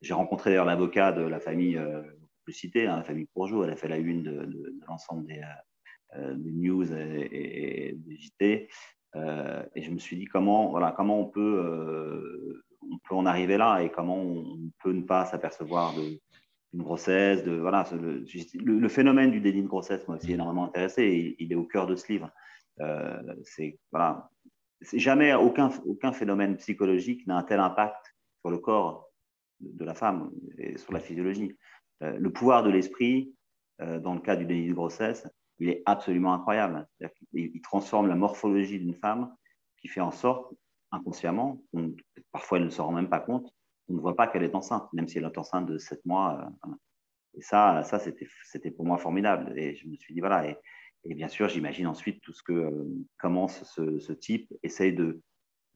J'ai 0.00 0.14
rencontré 0.14 0.50
d'ailleurs 0.50 0.64
l'avocat 0.64 1.12
de 1.12 1.20
la 1.20 1.38
famille 1.38 1.76
euh, 1.76 2.00
plus 2.44 2.54
citée, 2.54 2.86
hein, 2.86 2.96
la 2.96 3.04
famille 3.04 3.26
Courgeot. 3.34 3.64
Elle 3.64 3.70
a 3.72 3.76
fait 3.76 3.88
la 3.88 3.98
une 3.98 4.22
de, 4.22 4.74
l'ensemble 4.88 5.26
des, 5.26 5.42
euh, 6.16 6.34
news 6.34 6.90
et, 6.94 7.94
des 7.98 8.16
JT. 8.16 8.68
et 9.74 9.82
je 9.82 9.90
me 9.90 9.98
suis 9.98 10.16
dit 10.16 10.24
comment, 10.24 10.70
voilà, 10.70 10.92
comment 10.92 11.20
on 11.20 11.26
peut, 11.26 12.62
on 12.90 12.98
peut 13.06 13.14
en 13.14 13.26
arriver 13.26 13.58
là 13.58 13.80
et 13.82 13.90
comment 13.90 14.16
on 14.16 14.70
peut 14.82 14.92
ne 14.92 15.02
pas 15.02 15.26
s'apercevoir 15.26 15.92
de, 15.94 16.18
une 16.74 16.82
grossesse, 16.82 17.44
de 17.44 17.52
voilà, 17.52 17.86
le, 17.92 18.88
phénomène 18.88 19.30
du 19.30 19.40
délit 19.40 19.62
de 19.62 19.68
grossesse 19.68 20.06
m'a 20.06 20.16
aussi 20.16 20.32
énormément 20.32 20.66
intéressé 20.66 21.02
et 21.02 21.36
il 21.42 21.52
est 21.52 21.56
au 21.56 21.64
cœur 21.64 21.86
de 21.86 21.96
ce 21.96 22.12
livre. 22.12 22.30
Euh, 22.80 23.22
c'est 23.44 23.78
voilà, 23.90 24.30
jamais 24.92 25.34
aucun 25.34 25.70
aucun 25.86 26.12
phénomène 26.12 26.56
psychologique 26.56 27.26
n'a 27.26 27.38
un 27.38 27.42
tel 27.42 27.60
impact 27.60 28.14
sur 28.40 28.50
le 28.50 28.58
corps 28.58 29.08
de 29.60 29.84
la 29.84 29.94
femme 29.94 30.30
et 30.58 30.76
sur 30.76 30.92
la 30.92 31.00
physiologie. 31.00 31.56
Euh, 32.02 32.16
le 32.18 32.32
pouvoir 32.32 32.62
de 32.62 32.70
l'esprit, 32.70 33.34
euh, 33.80 33.98
dans 33.98 34.14
le 34.14 34.20
cas 34.20 34.36
du 34.36 34.44
délit 34.44 34.68
de 34.68 34.74
grossesse, 34.74 35.26
il 35.58 35.68
est 35.68 35.82
absolument 35.86 36.34
incroyable. 36.34 36.86
Il, 37.32 37.50
il, 37.54 37.60
transforme 37.62 38.06
la 38.06 38.14
morphologie 38.14 38.78
d'une 38.78 38.94
femme 38.94 39.34
qui 39.80 39.88
fait 39.88 40.00
en 40.00 40.12
sorte, 40.12 40.52
inconsciemment, 40.92 41.60
parfois 42.30 42.58
elle 42.58 42.66
ne 42.66 42.70
se 42.70 42.80
rend 42.80 42.92
même 42.92 43.08
pas 43.08 43.20
compte, 43.20 43.52
on 43.88 43.94
ne 43.94 44.00
voit 44.00 44.16
pas 44.16 44.26
qu'elle 44.26 44.44
est 44.44 44.54
enceinte, 44.54 44.92
même 44.92 45.08
si 45.08 45.18
elle 45.18 45.24
est 45.24 45.38
enceinte 45.38 45.66
de 45.66 45.78
7 45.78 46.04
mois. 46.04 46.50
Euh, 46.66 46.70
et 47.34 47.42
ça, 47.42 47.82
ça 47.84 47.98
c'était 47.98 48.70
pour 48.70 48.84
moi 48.84 48.98
formidable. 48.98 49.52
Et 49.58 49.74
je 49.74 49.86
me 49.88 49.96
suis 49.96 50.14
dit, 50.14 50.20
voilà. 50.20 50.48
Et, 50.48 51.14
bien 51.14 51.28
sûr, 51.28 51.48
j'imagine 51.48 51.86
ensuite 51.86 52.20
tout 52.20 52.32
ce 52.32 52.42
que, 52.42 52.52
euh, 52.52 52.84
comment 53.18 53.48
ce, 53.48 54.12
type 54.12 54.52
essaye 54.62 54.92
de, 54.92 55.20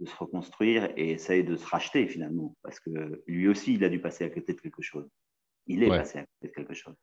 se 0.05 0.17
reconstruire 0.17 0.93
et 0.97 1.12
essaye 1.12 1.44
de 1.44 1.56
se 1.56 1.67
racheter 1.67 2.09
finalement. 2.09 2.57
Parce 2.62 2.81
que 2.81 3.23
lui 3.26 3.49
aussi, 3.49 3.75
il 3.75 3.85
a 3.85 3.88
dû 3.88 4.00
passer 4.00 4.25
à 4.25 4.31
côté 4.31 4.52
de 4.52 4.61
quelque 4.61 4.83
chose. 4.83 5.09
Il 5.66 5.83
est 5.85 5.88
passé 5.88 6.19
à 6.19 6.23
côté 6.23 6.49
de 6.49 6.52
quelque 6.52 6.75
chose. 6.75 6.97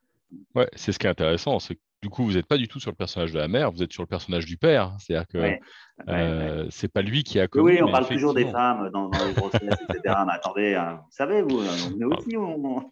Ouais, 0.53 0.69
c'est 0.75 0.91
ce 0.91 0.99
qui 0.99 1.07
est 1.07 1.09
intéressant, 1.09 1.59
c'est 1.59 1.79
du 2.01 2.09
coup, 2.09 2.23
vous 2.23 2.33
n'êtes 2.33 2.45
pas 2.45 2.57
du 2.57 2.67
tout 2.67 2.79
sur 2.79 2.91
le 2.91 2.95
personnage 2.95 3.33
de 3.33 3.39
la 3.39 3.47
mère, 3.47 3.71
vous 3.71 3.83
êtes 3.83 3.91
sur 3.91 4.03
le 4.03 4.07
personnage 4.07 4.45
du 4.45 4.57
père. 4.57 4.95
C'est-à-dire 4.99 5.27
que 5.27 5.59
euh, 6.07 6.65
c'est 6.69 6.91
pas 6.91 7.01
lui 7.01 7.23
qui 7.23 7.39
a 7.39 7.47
commis. 7.47 7.73
Oui, 7.73 7.83
on 7.83 7.91
parle 7.91 8.07
toujours 8.07 8.33
des 8.33 8.45
femmes 8.45 8.89
dans, 8.91 9.09
les 9.27 9.33
grossesses, 9.33 9.61
etc. 9.63 9.99
mais 10.25 10.33
attendez, 10.33 10.75
hein, 10.75 11.01
vous 11.03 11.11
savez, 11.11 11.41
vous, 11.41 11.59
on 11.93 11.99
est 11.99 12.05
aussi, 12.05 12.37
on, 12.37 12.91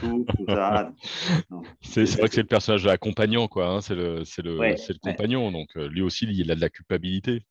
souffre, 0.00 0.32
tout 0.36 0.46
ça. 0.48 0.90
C'est 1.82 2.04
vrai 2.16 2.28
que 2.28 2.34
c'est 2.34 2.40
le 2.40 2.48
personnage 2.48 2.82
de 2.82 2.88
l'accompagnant, 2.88 3.46
quoi. 3.46 3.68
Hein, 3.68 3.80
c'est 3.80 3.94
le, 3.94 4.18
le, 4.18 4.58
le 4.58 4.98
compagnon, 4.98 5.52
donc 5.52 5.76
euh, 5.76 5.88
lui 5.88 6.02
aussi, 6.02 6.26
il 6.28 6.50
a 6.50 6.56
de 6.56 6.60
la 6.60 6.68
culpabilité. 6.68 7.42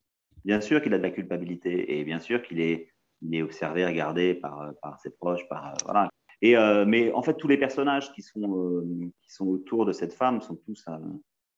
Bien 0.43 0.59
sûr 0.59 0.81
qu'il 0.81 0.93
a 0.93 0.97
de 0.97 1.03
la 1.03 1.11
culpabilité, 1.11 1.97
et 1.97 2.03
bien 2.03 2.19
sûr 2.19 2.41
qu'il 2.41 2.59
est, 2.59 2.89
il 3.21 3.33
est 3.33 3.41
observé, 3.41 3.85
regardé 3.85 4.33
par, 4.33 4.73
par 4.81 4.99
ses 4.99 5.11
proches, 5.11 5.47
par 5.47 5.73
voilà. 5.85 6.09
Euh, 6.43 6.85
mais 6.85 7.11
en 7.13 7.21
fait, 7.21 7.35
tous 7.35 7.47
les 7.47 7.57
personnages 7.57 8.11
qui 8.13 8.21
sont, 8.21 8.57
euh, 8.57 9.11
qui 9.23 9.31
sont 9.31 9.47
autour 9.47 9.85
de 9.85 9.91
cette 9.91 10.13
femme 10.13 10.41
sont 10.41 10.55
tous 10.55 10.85
euh, 10.87 10.97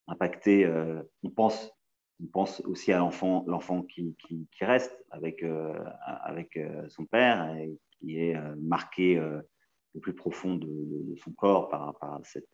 impactés. 0.08 0.68
on, 1.24 1.30
pense, 1.30 1.72
on 2.22 2.28
pense 2.28 2.62
aussi 2.62 2.92
à 2.92 3.00
l'enfant, 3.00 3.44
l'enfant 3.48 3.84
qui, 3.84 4.16
qui, 4.18 4.48
reste 4.62 4.98
avec, 5.12 5.46
avec 6.24 6.60
son 6.88 7.06
père 7.06 7.56
et 7.56 7.78
qui 7.92 8.18
est 8.18 8.36
marqué 8.58 9.22
au 9.94 10.00
plus 10.00 10.16
profond 10.16 10.56
de, 10.56 11.16
son 11.24 11.32
corps 11.34 11.70
par, 11.70 11.96
par 12.00 12.20
cette, 12.24 12.50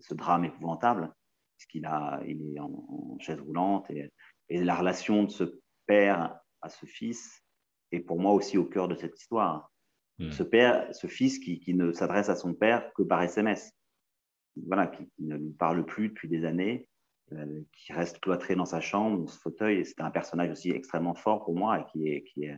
ce 0.00 0.14
drame 0.14 0.46
épouvantable, 0.46 1.12
puisqu'il 1.58 1.84
a, 1.84 2.22
il 2.26 2.54
est 2.56 2.60
en, 2.60 3.18
chaise 3.20 3.40
roulante. 3.40 3.90
Et, 3.90 4.10
et, 4.48 4.64
la 4.64 4.74
relation 4.74 5.24
de 5.24 5.30
ce 5.30 5.60
père 5.84 6.40
à 6.62 6.70
ce 6.70 6.86
fils 6.86 7.44
est 7.92 8.00
pour 8.00 8.18
moi 8.18 8.32
aussi 8.32 8.56
au 8.56 8.64
cœur 8.64 8.88
de 8.88 8.94
cette 8.94 9.20
histoire. 9.20 9.70
Hmm. 10.18 10.30
Ce 10.30 10.42
père, 10.42 10.88
ce 10.94 11.06
fils 11.06 11.38
qui, 11.38 11.74
ne 11.74 11.92
s'adresse 11.92 12.28
à 12.28 12.36
son 12.36 12.54
père 12.54 12.90
que 12.94 13.02
par 13.02 13.22
SMS, 13.22 13.72
voilà, 14.66 14.86
qui, 14.86 15.08
ne 15.18 15.36
lui 15.36 15.52
parle 15.52 15.84
plus 15.84 16.08
depuis 16.08 16.28
des 16.28 16.44
années, 16.44 16.88
euh, 17.32 17.62
qui 17.72 17.92
reste 17.92 18.20
cloîtré 18.20 18.54
dans 18.54 18.64
sa 18.64 18.80
chambre, 18.80 19.18
dans 19.18 19.26
ce 19.26 19.38
fauteuil. 19.38 19.84
C'était 19.84 20.02
un 20.02 20.10
personnage 20.10 20.50
aussi 20.50 20.70
extrêmement 20.70 21.14
fort 21.14 21.44
pour 21.44 21.54
moi 21.54 21.80
et 21.80 21.84
qui, 21.92 22.08
est, 22.08 22.22
qui, 22.22 22.48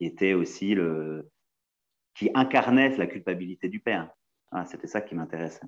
était 0.00 0.34
aussi 0.34 0.74
le, 0.74 1.30
qui 2.14 2.30
incarnait 2.34 2.96
la 2.96 3.06
culpabilité 3.06 3.68
du 3.68 3.80
père. 3.80 4.10
C'était 4.66 4.86
ça 4.86 5.00
qui 5.00 5.14
m'intéressait 5.14 5.66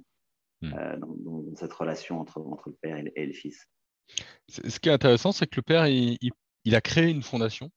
hmm. 0.61 0.73
euh, 0.75 0.97
dans, 0.99 1.57
cette 1.57 1.73
relation 1.73 2.21
entre, 2.21 2.41
entre 2.41 2.69
le 2.69 2.75
père 2.75 2.99
et 2.99 3.27
le, 3.27 3.33
fils. 3.33 3.67
Ce 4.49 4.79
qui 4.79 4.89
est 4.91 4.93
intéressant, 4.93 5.33
c'est 5.33 5.47
que 5.47 5.57
le 5.57 5.63
père, 5.63 5.87
il, 5.87 6.19
a 6.75 6.81
créé 6.81 7.11
une 7.11 7.23
fondation, 7.23 7.71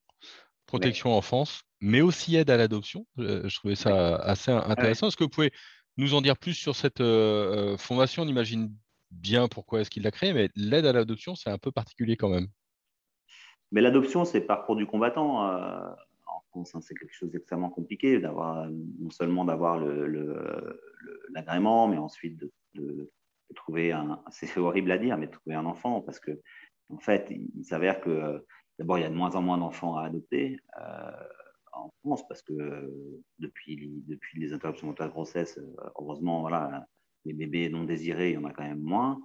Protection 0.67 1.13
Enfance, 1.13 1.63
mais 1.81 2.01
aussi 2.01 2.35
aide 2.35 2.49
à 2.49 2.57
l'adoption. 2.57 3.07
Euh, 3.19 3.47
je 3.47 3.55
trouvais 3.55 3.75
ça 3.75 4.17
assez 4.17 4.51
intéressant. 4.51 5.07
Est-ce 5.07 5.17
que 5.17 5.23
vous 5.23 5.29
pouvez 5.29 5.51
nous 5.95 6.13
en 6.13 6.21
dire 6.21 6.37
plus 6.37 6.53
sur 6.53 6.75
cette 6.75 7.01
euh, 7.01 7.73
euh, 7.73 7.77
fondation? 7.77 8.23
On 8.23 8.27
imagine 8.27 8.75
bien 9.09 9.47
pourquoi 9.47 9.81
est-ce 9.81 9.89
qu'il 9.89 10.03
l'a 10.03 10.11
créée, 10.11 10.33
mais 10.33 10.49
l'aide 10.55 10.85
à 10.85 10.91
l'adoption, 10.91 11.35
c'est 11.35 11.49
un 11.49 11.57
peu 11.57 11.71
particulier 11.71 12.17
quand 12.17 12.29
même. 12.29 12.47
mais 13.71 13.81
l'adoption, 13.81 14.25
c'est 14.25 14.41
parcours 14.41 14.75
du 14.75 14.85
combattant. 14.85 15.45
en 16.25 16.41
France, 16.49 16.75
hein, 16.75 16.81
c'est 16.81 16.95
quelque 16.95 17.13
chose 17.13 17.31
d'extrêmement 17.31 17.69
compliqué, 17.69 18.19
d'avoir 18.19 18.67
non 18.69 19.09
seulement 19.09 19.45
d'avoir 19.45 19.79
l'agrément, 21.33 21.87
mais 21.87 21.97
ensuite 21.97 22.37
de, 22.73 23.11
trouver 23.55 23.93
un. 23.93 24.21
C'est 24.31 24.57
horrible 24.57 24.91
à 24.91 24.97
dire, 24.97 25.17
mais 25.17 25.27
de 25.27 25.31
trouver 25.31 25.55
un 25.55 25.65
enfant, 25.65 26.01
parce 26.01 26.19
que 26.19 26.41
en 26.89 26.99
fait, 26.99 27.31
il, 27.31 27.63
s'avère 27.63 28.01
que 28.01 28.45
d'abord, 28.79 28.97
il 28.97 29.01
y 29.01 29.05
a 29.05 29.09
de 29.09 29.15
moins 29.15 29.35
en 29.35 29.41
moins 29.41 29.57
d'enfants 29.57 29.97
à 29.97 30.05
adopter 30.05 30.59
en 31.73 31.91
France, 32.01 32.27
parce 32.27 32.41
que 32.41 32.91
depuis, 33.39 34.03
depuis 34.07 34.39
les 34.39 34.53
interruptions 34.53 34.91
de 34.91 35.07
grossesse, 35.07 35.59
heureusement, 35.99 36.41
voilà, 36.41 36.87
les 37.25 37.33
bébés 37.33 37.69
non 37.69 37.83
désirés, 37.83 38.31
il 38.31 38.33
y 38.33 38.37
en 38.37 38.45
a 38.45 38.51
quand 38.51 38.63
même 38.63 38.81
moins. 38.81 39.19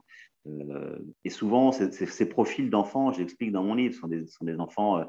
Euh, 0.47 0.99
et 1.25 1.31
souvent, 1.31 1.73
ces 1.73 2.29
profils 2.29 2.69
d'enfants, 2.69 3.13
j'explique 3.13 3.53
dans 3.53 3.63
mon 3.63 3.75
livre, 3.75 3.95
sont 3.95 4.09
des, 4.09 4.61
enfants 4.61 4.99
euh, 4.99 5.05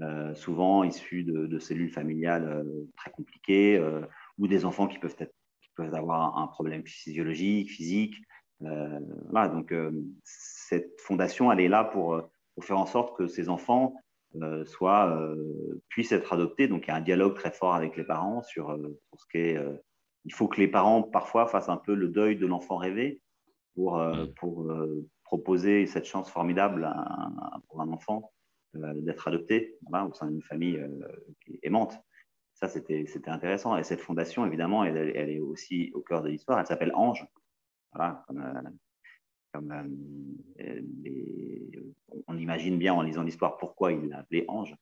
euh, 0.00 0.34
souvent 0.34 0.84
issus 0.84 1.24
de, 1.24 1.58
cellules 1.58 1.90
familiales 1.90 2.64
très 2.96 3.10
compliquées 3.10 3.82
ou 4.38 4.46
des 4.46 4.64
enfants 4.64 4.86
qui 4.86 4.98
peuvent, 4.98 5.94
avoir 5.94 6.38
un 6.38 6.46
problème 6.46 6.86
physiologique, 6.86 7.70
physique. 7.70 8.16
donc, 8.60 9.74
cette 10.22 11.00
fondation, 11.00 11.50
elle 11.50 11.60
est 11.60 11.68
là 11.68 11.84
pour, 11.84 12.30
pour, 12.56 12.64
faire 12.64 12.78
en 12.78 12.86
sorte 12.86 13.16
que 13.16 13.28
ces 13.28 13.48
enfants 13.48 13.94
soient, 14.64 15.18
puissent 15.88 16.12
être 16.12 16.32
adoptés. 16.32 16.66
Donc, 16.66 16.86
il 16.86 16.88
y 16.88 16.90
a 16.90 16.96
un 16.96 17.00
dialogue 17.00 17.34
très 17.34 17.52
fort 17.52 17.74
avec 17.74 17.96
les 17.96 18.04
parents 18.04 18.42
sur, 18.42 18.76
sur 19.08 19.20
ce 19.20 19.26
qu'est 19.30 19.56
il 20.26 20.34
faut 20.34 20.48
que 20.48 20.60
les 20.60 20.68
parents 20.68 21.02
parfois 21.02 21.46
fassent 21.46 21.68
un 21.68 21.76
peu 21.76 21.94
le 21.94 22.08
deuil 22.08 22.36
de 22.36 22.46
l'enfant 22.46 22.76
rêvé 22.76 23.22
pour, 23.74 23.98
euh, 23.98 24.26
pour 24.36 24.70
euh, 24.70 25.08
proposer 25.22 25.86
cette 25.86 26.04
chance 26.04 26.30
formidable 26.30 26.92
pour 27.68 27.80
un 27.80 27.88
enfant 27.90 28.32
euh, 28.74 28.92
d'être 28.96 29.28
adopté 29.28 29.78
au 29.90 30.12
sein 30.12 30.26
d'une 30.26 30.42
famille 30.42 30.84
aimante. 31.62 31.98
Ça, 32.54 32.68
c'était 32.68 33.06
intéressant. 33.26 33.76
Et 33.76 33.84
cette 33.84 34.00
fondation, 34.00 34.44
évidemment, 34.44 34.82
elle, 34.82 34.96
est 34.96 35.40
aussi 35.40 35.92
au 35.94 36.00
cœur 36.00 36.22
de 36.22 36.28
l'histoire. 36.28 36.58
Elle 36.58 36.66
s'appelle 36.66 36.92
Ange. 36.94 37.24
Voilà, 37.92 38.24
comme, 38.26 38.42
on 42.26 42.38
imagine 42.38 42.78
bien 42.78 42.94
en 42.94 43.02
lisant 43.02 43.22
l'histoire 43.22 43.56
pourquoi 43.56 43.92
il 43.92 44.08
l'a 44.08 44.18
appelé 44.18 44.44
Ange. 44.48 44.74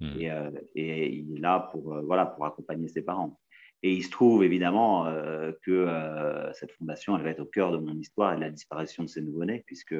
Hmm. 0.00 0.18
Et, 0.18 0.30
et, 0.74 1.14
il 1.14 1.36
est 1.36 1.40
là 1.40 1.68
pour, 1.70 2.02
voilà, 2.04 2.26
pour 2.26 2.44
accompagner 2.44 2.88
ses 2.88 3.02
parents. 3.02 3.38
Et 3.82 3.92
il 3.92 4.04
se 4.04 4.10
trouve 4.10 4.44
évidemment 4.44 5.06
euh, 5.06 5.52
que 5.62 5.72
euh, 5.72 6.52
cette 6.52 6.72
fondation, 6.72 7.16
elle 7.16 7.24
va 7.24 7.30
être 7.30 7.40
au 7.40 7.46
cœur 7.46 7.72
de 7.72 7.78
mon 7.78 7.94
histoire 7.98 8.32
et 8.32 8.36
de 8.36 8.40
la 8.40 8.50
disparition 8.50 9.02
de 9.02 9.08
ces 9.08 9.20
nouveau-nés, 9.20 9.64
puisque, 9.66 9.96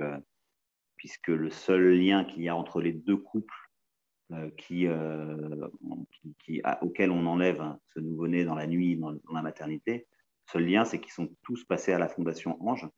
puisque 0.97 1.29
le 1.29 1.51
seul 1.51 1.99
lien 1.99 2.25
qu'il 2.25 2.43
y 2.43 2.49
a 2.49 2.55
entre 2.55 2.81
les 2.81 2.93
deux 2.93 3.17
couples 3.17 3.55
euh, 4.33 4.51
qui, 4.57 4.87
qui, 6.45 6.63
auquel 6.81 7.11
on 7.11 7.27
enlève 7.27 7.77
ce 7.93 7.99
nouveau-né 7.99 8.45
dans 8.45 8.55
la 8.55 8.69
nuit, 8.69 8.97
dans, 8.97 9.19
la 9.35 9.43
maternité, 9.43 10.07
le 10.47 10.53
seul 10.53 10.65
lien, 10.65 10.85
c'est 10.85 11.01
qu'ils 11.01 11.13
sont 11.13 11.35
tous 11.43 11.65
passés 11.65 11.93
à 11.93 11.99
la 11.99 12.09
fondation 12.09 12.57
Ange 12.65 12.89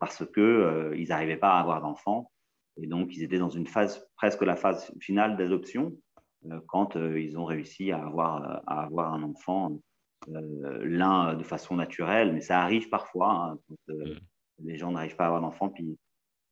parce 0.00 0.24
qu'ils 0.32 1.06
n'arrivaient 1.08 1.36
pas 1.36 1.52
à 1.52 1.60
avoir 1.60 1.80
d'enfants. 1.80 2.30
Et 2.76 2.86
donc, 2.86 3.16
ils 3.16 3.22
étaient 3.22 3.38
dans 3.38 3.50
une 3.50 3.66
phase, 3.66 4.04
presque 4.16 4.42
la 4.42 4.56
phase 4.56 4.92
finale 5.00 5.36
d'adoption, 5.36 5.96
euh, 6.50 6.60
quand 6.66 6.96
euh, 6.96 7.20
ils 7.20 7.38
ont 7.38 7.44
réussi 7.44 7.92
à 7.92 8.04
avoir, 8.04 8.62
à 8.66 8.82
avoir 8.84 9.14
un 9.14 9.22
enfant, 9.22 9.80
euh, 10.28 10.84
l'un 10.84 11.34
de 11.34 11.44
façon 11.44 11.76
naturelle, 11.76 12.32
mais 12.32 12.40
ça 12.40 12.60
arrive 12.60 12.88
parfois, 12.88 13.30
hein, 13.30 13.58
quand 13.68 13.94
mm. 13.94 14.18
les 14.64 14.76
gens 14.76 14.92
n'arrivent 14.92 15.16
pas 15.16 15.24
à 15.24 15.26
avoir 15.28 15.42
d'enfant, 15.42 15.68
puis 15.68 15.98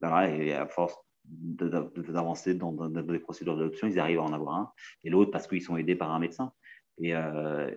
et 0.05 0.53
à 0.53 0.67
force 0.67 0.97
d'avancer 1.25 2.55
dans, 2.55 2.73
des 2.73 3.19
procédures 3.21 3.57
d'adoption, 3.57 3.87
ils 3.87 4.01
arrivent 4.01 4.19
à 4.19 4.25
en 4.25 4.33
avoir 4.33 4.57
un, 4.57 4.73
et 5.05 5.11
l'autre 5.11 5.31
parce 5.31 5.47
qu'ils 5.47 5.63
sont 5.63 5.77
aidés 5.77 5.95
par 5.95 6.11
un 6.11 6.19
médecin. 6.19 6.53
Et, 6.99 7.13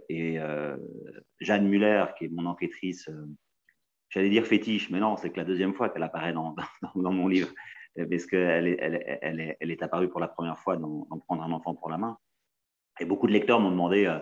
et 0.10 0.40
Jeanne 1.40 1.68
Muller, 1.68 2.06
qui 2.18 2.26
est 2.26 2.30
mon 2.30 2.48
enquêtrice, 2.48 3.08
j'allais 4.10 4.30
dire 4.30 4.46
fétiche, 4.46 4.90
mais 4.90 5.00
non, 5.00 5.18
c'est 5.18 5.32
que 5.32 5.38
la 5.38 5.46
deuxième 5.46 5.74
fois 5.74 5.90
qu'elle 5.90 6.04
apparaît 6.04 6.34
dans, 6.34 6.56
dans, 6.96 7.12
mon 7.12 7.28
livre 7.28 7.50
parce 7.96 8.26
qu'elle 8.26 8.68
est, 8.68 8.78
elle, 8.80 9.20
elle, 9.22 9.56
elle 9.60 9.72
est, 9.72 9.84
apparue 9.84 10.10
pour 10.10 10.20
la 10.20 10.28
première 10.28 10.60
fois 10.60 10.76
dans, 10.78 11.08
Prendre 11.28 11.44
un 11.44 11.52
enfant 11.52 11.74
pour 11.76 11.90
la 11.90 11.98
main. 11.98 12.18
Et 13.00 13.06
beaucoup 13.06 13.28
de 13.28 13.32
lecteurs 13.32 13.60
m'ont 13.60 13.72
demandé 13.72 14.06
euh, 14.06 14.20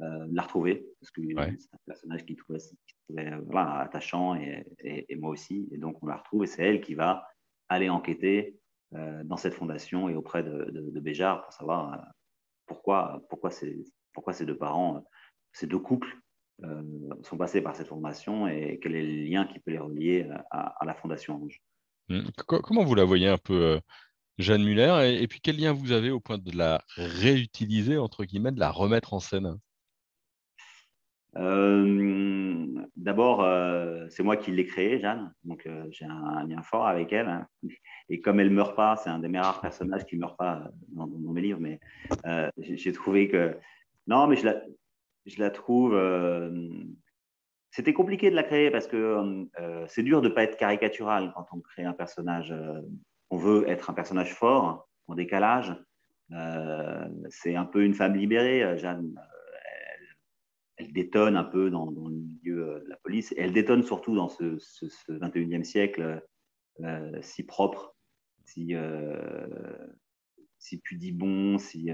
euh, 0.00 0.26
de 0.26 0.34
la 0.34 0.42
retrouver, 0.42 0.86
parce 1.00 1.10
que 1.10 1.20
c'est 1.26 1.74
un 1.74 1.78
personnage 1.86 2.24
qui 2.24 2.36
trouvait, 2.36 2.58
voilà, 3.08 3.80
attachant, 3.80 4.34
et, 4.36 4.64
et, 4.80 5.16
moi 5.16 5.30
aussi. 5.30 5.68
Et 5.72 5.78
donc, 5.78 6.02
on 6.02 6.06
la 6.06 6.16
retrouve, 6.16 6.44
et 6.44 6.46
c'est 6.46 6.62
elle 6.62 6.80
qui 6.80 6.94
va 6.94 7.26
aller 7.68 7.88
enquêter 7.88 8.56
euh, 8.94 9.22
dans 9.24 9.36
cette 9.36 9.54
fondation 9.54 10.08
et 10.08 10.14
auprès 10.14 10.42
de, 10.42 10.70
de, 10.70 11.00
Béjar 11.00 11.42
pour 11.42 11.52
savoir 11.52 12.06
pourquoi, 12.66 13.22
pourquoi, 13.28 13.50
ces, 13.50 13.84
pourquoi 14.12 14.32
ces 14.32 14.46
deux 14.46 14.56
parents, 14.56 15.04
ces 15.52 15.66
deux 15.66 15.78
couples 15.78 16.16
sont 17.22 17.36
passés 17.36 17.60
par 17.60 17.76
cette 17.76 17.88
formation 17.88 18.48
et 18.48 18.80
quel 18.82 18.96
est 18.96 19.02
le 19.02 19.24
lien 19.30 19.46
qui 19.46 19.60
peut 19.60 19.70
les 19.70 19.78
relier 19.78 20.28
à, 20.50 20.74
à 20.80 20.84
la 20.84 20.94
Fondation 20.94 21.42
Ange. 21.42 21.60
Mmh. 22.08 22.20
Comment 22.46 22.84
vous 22.84 22.94
la 22.94 23.04
voyez 23.04 23.28
un 23.28 23.38
peu, 23.38 23.62
euh, 23.62 23.80
Jeanne 24.38 24.64
Muller 24.64 25.18
et, 25.20 25.26
puis 25.28 25.40
quel 25.40 25.58
lien 25.58 25.72
vous 25.72 25.92
avez 25.92 26.10
au 26.10 26.20
point 26.20 26.38
de 26.38 26.56
la 26.56 26.80
réutiliser, 26.96 27.98
entre 27.98 28.24
guillemets, 28.24 28.52
de 28.52 28.60
la 28.60 28.70
remettre 28.70 29.12
en 29.14 29.20
scène? 29.20 29.58
D'abord, 32.96 33.42
euh, 33.42 34.06
c'est 34.10 34.22
moi 34.22 34.36
qui 34.36 34.50
l'ai 34.50 34.66
créée, 34.66 34.98
Jeanne, 34.98 35.32
donc 35.44 35.66
euh, 35.66 35.86
j'ai 35.90 36.04
un, 36.04 36.46
lien 36.46 36.62
fort 36.62 36.86
avec 36.86 37.12
elle. 37.12 37.28
Hein. 37.28 37.46
Et 38.08 38.20
comme 38.20 38.40
elle 38.40 38.48
ne 38.48 38.54
meurt 38.54 38.74
pas, 38.74 38.96
c'est 38.96 39.10
un 39.10 39.20
des 39.20 39.28
mes 39.28 39.38
rares 39.38 39.60
personnages 39.60 40.04
qui 40.04 40.16
ne 40.16 40.20
meurt 40.20 40.36
pas 40.36 40.68
dans, 40.88 41.06
mes 41.06 41.40
livres, 41.40 41.60
mais 41.60 41.78
j'ai 42.58 42.92
trouvé 42.92 43.28
que. 43.28 43.56
Non, 44.08 44.26
mais 44.26 44.36
je 44.36 44.46
la, 44.46 44.62
je 45.26 45.40
la 45.40 45.50
trouve 45.50 45.94
c'était 47.70 47.92
compliqué 47.92 48.30
de 48.30 48.34
la 48.34 48.42
créer 48.42 48.70
parce 48.70 48.86
que 48.86 49.46
euh, 49.60 49.86
c'est 49.86 50.02
dur 50.02 50.22
de 50.22 50.28
ne 50.28 50.34
pas 50.34 50.42
être 50.42 50.56
caricatural 50.56 51.32
quand 51.34 51.46
on 51.52 51.60
crée 51.60 51.84
un 51.84 51.92
personnage. 51.92 52.50
Euh, 52.52 52.80
on 53.30 53.36
veut 53.36 53.68
être 53.68 53.90
un 53.90 53.92
personnage 53.92 54.34
fort, 54.34 54.88
en 55.06 55.14
décalage. 55.14 55.76
Euh, 56.32 57.08
c'est 57.28 57.56
un 57.56 57.66
peu 57.66 57.84
une 57.84 57.94
femme 57.94 58.16
libérée. 58.16 58.78
Jeanne, 58.78 59.14
elle, 60.76 60.92
détonne 60.92 61.36
un 61.36 61.44
peu 61.44 61.70
dans, 61.70 61.90
le 61.90 62.10
milieu 62.10 62.82
de 62.84 62.88
la 62.88 62.96
police. 62.96 63.34
elle 63.36 63.52
détonne 63.52 63.82
surtout 63.82 64.16
dans 64.16 64.28
ce, 64.28 64.56
21e 65.08 65.64
siècle 65.64 66.22
si 67.20 67.44
propre, 67.44 67.94
si, 68.44 68.74
si 70.58 70.80
pudibon, 70.80 71.58
si, 71.58 71.90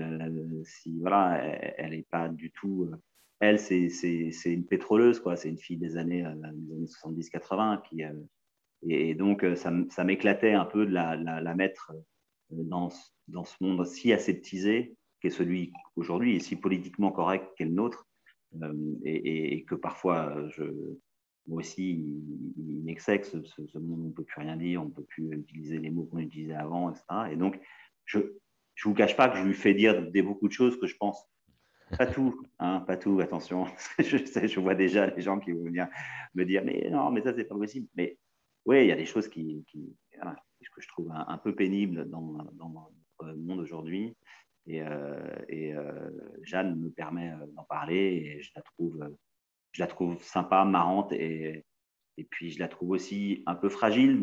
si 0.65 1.01
voilà, 1.01 1.43
elle 1.43 1.91
n'est 1.91 2.07
pas 2.11 2.29
du 2.29 2.51
tout 2.53 2.91
elle, 3.45 3.59
c'est 3.59 4.53
une 4.53 4.67
pétroleuse, 4.67 5.21
quoi. 5.21 5.37
C'est 5.37 5.49
une 5.49 5.59
fille 5.59 5.77
des 5.77 5.97
années, 5.97 6.25
euh, 6.25 6.31
années 6.43 6.87
70-80 6.87 7.83
qui. 7.89 8.05
Euh, 8.05 8.13
et, 8.87 9.15
donc, 9.15 9.45
euh, 9.45 9.57
ça, 9.57 9.73
ça 9.91 10.05
m'éclatait 10.05 10.53
un 10.53 10.65
peu 10.65 10.87
de 10.87 10.93
la, 10.93 11.17
la, 11.17 11.55
mettre 11.55 11.93
dans, 12.51 12.91
dans, 13.29 13.45
ce 13.45 13.55
monde 13.61 13.87
si 13.87 14.13
aseptisé 14.13 14.97
qu'est 15.21 15.31
celui 15.31 15.73
aujourd'hui 15.97 16.37
et 16.37 16.41
si 16.41 16.57
politiquement 16.57 17.11
correct 17.11 17.47
qu'est 17.57 17.65
le 17.65 17.73
nôtre. 17.73 18.07
et, 19.05 19.65
que 19.67 19.75
parfois, 19.75 20.49
je, 20.51 20.65
moi 21.47 21.61
aussi, 21.61 22.15
il, 22.59 22.83
m'excède 22.85 23.25
ce, 23.25 23.39
ce, 23.43 23.79
monde 23.79 24.01
on 24.01 24.09
ne 24.09 24.13
peut 24.13 24.25
plus 24.25 24.41
rien 24.41 24.57
dire, 24.57 24.83
on 24.83 24.87
ne 24.87 24.91
peut 24.91 25.05
plus 25.05 25.33
utiliser 25.33 25.79
les 25.79 25.91
mots 25.91 26.05
qu'on 26.05 26.19
utilisait 26.19 26.55
avant, 26.55 26.91
etc. 26.91 27.05
Et 27.33 27.37
donc, 27.37 27.59
je 28.05 28.19
ne 28.19 28.25
vous 28.85 28.95
cache 28.95 29.17
pas 29.17 29.29
que 29.31 29.39
je 29.39 29.45
lui 29.45 29.55
fais 29.55 29.73
dire 29.73 30.11
des, 30.11 30.23
beaucoup 30.23 30.49
de 30.49 30.53
choses 30.53 30.79
que 30.79 30.87
je 30.87 30.97
pense 30.97 31.27
pas 31.97 32.07
tout, 32.07 32.43
hein, 32.59 32.81
pas 32.81 32.97
tout, 32.97 33.21
attention. 33.21 33.67
je, 33.99 34.61
vois 34.61 34.75
déjà 34.75 35.07
les 35.07 35.23
gens 35.23 35.39
qui 35.39 35.53
vont 35.53 35.65
venir 35.65 35.89
me 36.35 36.45
dire, 36.45 36.63
mais 36.65 36.89
non, 36.91 37.11
mais 37.11 37.23
ça, 37.23 37.33
c'est 37.35 37.45
pas 37.45 37.55
possible. 37.55 37.87
Mais 37.95 38.19
oui, 38.67 38.83
il 38.83 38.87
y 38.89 38.93
a 38.93 38.97
des 38.97 39.07
choses 39.07 39.29
qui, 39.29 39.65
que 39.71 40.81
je 40.81 40.89
trouve 40.89 41.13
un, 41.13 41.39
peu 41.39 41.55
pénibles 41.55 42.09
dans, 42.09 42.39
dans 42.55 42.69
notre 42.69 43.37
monde 43.37 43.61
aujourd'hui. 43.61 44.17
Et, 44.67 44.83
euh, 44.83 45.19
euh, 45.53 46.11
Jeanne 46.43 46.77
me 46.77 46.91
permet 46.91 47.31
euh, 47.31 47.47
d'en 47.55 47.65
parler 47.65 47.97
et 47.97 48.43
je 48.43 48.51
la 48.57 48.63
trouve, 48.63 49.11
je 49.73 49.83
la 49.83 49.87
trouve 49.87 50.23
sympa, 50.23 50.65
marrante 50.65 51.13
et, 51.13 51.65
et 52.17 52.25
puis 52.25 52.51
je 52.51 52.59
la 52.59 52.69
trouve 52.69 52.91
aussi 52.91 53.43
un 53.47 53.55
peu 53.55 53.69
fragile, 53.69 54.23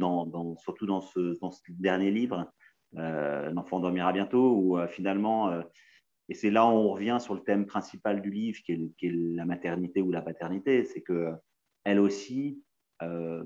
surtout 0.58 0.86
dans 0.86 1.02
ce 1.02 1.38
dernier 1.70 2.12
livre, 2.12 2.52
L'enfant 2.94 3.80
dormira 3.80 4.12
bientôt, 4.12 4.54
où 4.58 4.78
finalement 4.88 5.64
et 6.32 6.34
c'est 6.34 6.50
là 6.50 6.66
où 6.66 6.70
on 6.70 6.94
revient 6.94 7.18
sur 7.20 7.34
le 7.34 7.42
thème 7.42 7.66
principal 7.66 8.22
du 8.22 8.32
livre, 8.32 8.58
qui 8.64 8.72
est, 8.72 9.12
la 9.12 9.44
maternité 9.44 10.02
ou 10.02 10.12
la 10.12 10.22
paternité. 10.22 10.86
C'est 10.86 11.02
que 11.02 11.34
elle 11.84 12.00
aussi 12.00 12.64
euh, 13.04 13.44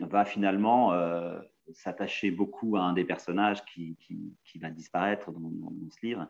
va 0.00 0.26
finalement 0.26 0.92
euh, 0.92 1.40
s'attacher 1.72 2.30
beaucoup 2.30 2.76
à 2.76 2.82
un 2.82 2.92
des 2.92 3.06
personnages 3.06 3.64
qui, 3.64 3.96
va 4.60 4.68
disparaître 4.68 5.32
dans, 5.32 5.72
ce 5.88 6.06
livre. 6.06 6.28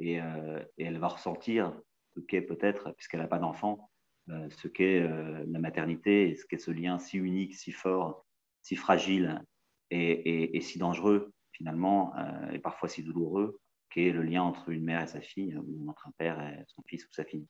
Euh, 0.00 0.64
et, 0.76 0.84
elle 0.84 0.98
va 0.98 1.06
ressentir 1.06 1.72
ce 2.16 2.18
qu'est 2.18 2.42
peut-être, 2.42 2.90
puisqu'elle 2.96 3.20
n'a 3.20 3.28
pas 3.28 3.38
d'enfant, 3.38 3.92
ce 4.26 4.66
qu'est 4.66 5.06
la 5.06 5.58
maternité 5.60 6.34
ce 6.34 6.46
qu'est 6.46 6.58
ce 6.58 6.72
lien 6.72 6.98
si 6.98 7.16
unique, 7.18 7.54
si 7.54 7.70
fort, 7.70 8.26
si 8.60 8.74
fragile 8.74 9.40
et 9.92 10.60
si 10.62 10.80
dangereux 10.80 11.32
finalement, 11.52 12.12
et 12.52 12.58
parfois 12.58 12.88
si 12.88 13.04
douloureux, 13.04 13.60
le 13.96 14.22
lien 14.22 14.42
entre 14.42 14.68
une 14.70 14.84
mère 14.84 15.02
et 15.02 15.06
sa 15.06 15.20
fille, 15.20 15.56
ou 15.56 15.90
entre 15.90 16.08
un 16.08 16.12
père 16.18 16.40
et 16.40 16.64
son 16.68 16.82
fils 16.86 17.04
ou 17.04 17.12
sa 17.12 17.24
fille. 17.24 17.46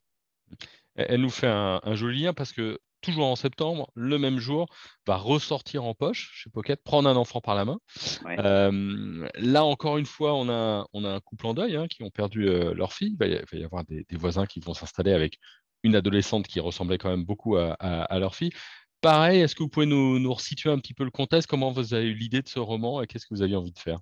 Elle 0.96 1.20
nous 1.20 1.30
fait 1.30 1.48
un, 1.48 1.80
joli 1.94 2.22
lien 2.22 2.34
parce 2.34 2.52
que 2.52 2.78
toujours 3.00 3.26
en 3.26 3.36
septembre, 3.36 3.90
le 3.94 4.18
même 4.18 4.38
jour, 4.38 4.66
va 5.06 5.16
ressortir 5.16 5.84
en 5.84 5.94
poche 5.94 6.30
chez 6.34 6.50
Pocket, 6.50 6.82
prendre 6.82 7.08
un 7.08 7.16
enfant 7.16 7.40
par 7.40 7.54
la 7.54 7.64
main. 7.64 7.78
là, 8.24 9.64
encore 9.64 9.98
une 9.98 10.06
fois, 10.06 10.34
on 10.34 10.48
a, 10.48 10.86
on 10.92 11.04
a 11.04 11.10
un 11.10 11.20
couple 11.20 11.46
en 11.46 11.54
deuil 11.54 11.76
hein, 11.76 11.86
qui 11.88 12.02
ont 12.02 12.10
perdu 12.10 12.44
leur 12.44 12.92
fille. 12.92 13.16
Il 13.18 13.18
va 13.18 13.26
y, 13.26 13.64
avoir 13.64 13.84
des, 13.84 14.06
voisins 14.12 14.46
qui 14.46 14.60
vont 14.60 14.74
s'installer 14.74 15.12
avec 15.12 15.38
une 15.82 15.96
adolescente 15.96 16.46
qui 16.46 16.60
ressemblait 16.60 16.98
quand 16.98 17.10
même 17.10 17.24
beaucoup 17.24 17.56
à, 17.56 18.18
leur 18.18 18.34
fille. 18.34 18.52
Pareil, 19.00 19.40
est-ce 19.40 19.54
que 19.54 19.62
vous 19.62 19.68
pouvez 19.68 19.86
nous, 19.86 20.18
nous 20.18 20.32
resituer 20.32 20.70
un 20.70 20.78
petit 20.78 20.94
peu 20.94 21.04
le 21.04 21.10
contexte? 21.10 21.46
Comment 21.46 21.72
vous 21.72 21.92
avez 21.92 22.06
eu 22.06 22.14
l'idée 22.14 22.40
de 22.40 22.48
ce 22.48 22.58
roman 22.58 23.02
et 23.02 23.06
qu'est-ce 23.06 23.26
que 23.26 23.34
vous 23.34 23.42
aviez 23.42 23.56
envie 23.56 23.72
de 23.72 23.78
faire? 23.78 23.98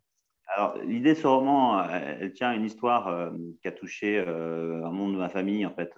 Alors, 0.55 0.79
l'idée 0.79 1.15
de 1.15 1.19
ce 1.19 1.27
roman, 1.27 1.83
elle 1.89 2.33
tient 2.33 2.51
à 2.51 2.55
une 2.55 2.65
histoire 2.65 3.33
qui 3.61 3.69
a 3.69 3.73
touché 3.73 4.19
un 4.19 4.91
monde 4.91 5.15
de 5.15 5.19
ma 5.19 5.29
famille, 5.29 5.65
en 5.65 5.75
fait, 5.75 5.93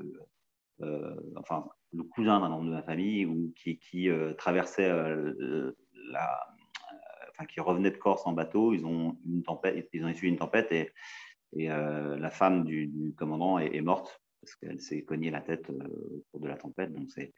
euh, 0.82 1.14
enfin, 1.36 1.68
le 1.92 2.02
cousin 2.02 2.40
d'un 2.40 2.48
membre 2.48 2.66
de 2.66 2.70
ma 2.70 2.82
famille 2.82 3.26
ou 3.26 3.52
qui, 3.56 4.10
euh, 4.10 4.32
traversait 4.34 4.90
euh, 4.90 5.72
la, 6.10 6.46
enfin, 7.30 7.46
qui 7.46 7.60
revenait 7.60 7.90
de 7.90 7.96
Corse 7.96 8.26
en 8.26 8.32
bateau. 8.32 8.74
Ils 8.74 8.84
ont 8.84 9.16
une 9.26 9.42
tempête, 9.42 9.88
ils 9.92 10.04
ont 10.04 10.08
essuyé 10.08 10.32
une 10.32 10.38
tempête 10.38 10.72
et, 10.72 10.90
et 11.56 11.68
la 11.68 12.30
femme 12.30 12.64
du, 12.64 13.14
commandant 13.16 13.58
est, 13.58 13.80
morte 13.80 14.20
parce 14.40 14.56
qu'elle 14.56 14.80
s'est 14.80 15.04
cognée 15.04 15.30
la 15.30 15.40
tête 15.40 15.70
au 15.70 16.24
cours 16.30 16.40
de 16.40 16.48
la 16.48 16.56
tempête. 16.56 16.92
Donc 16.92 17.10
c'est 17.10 17.32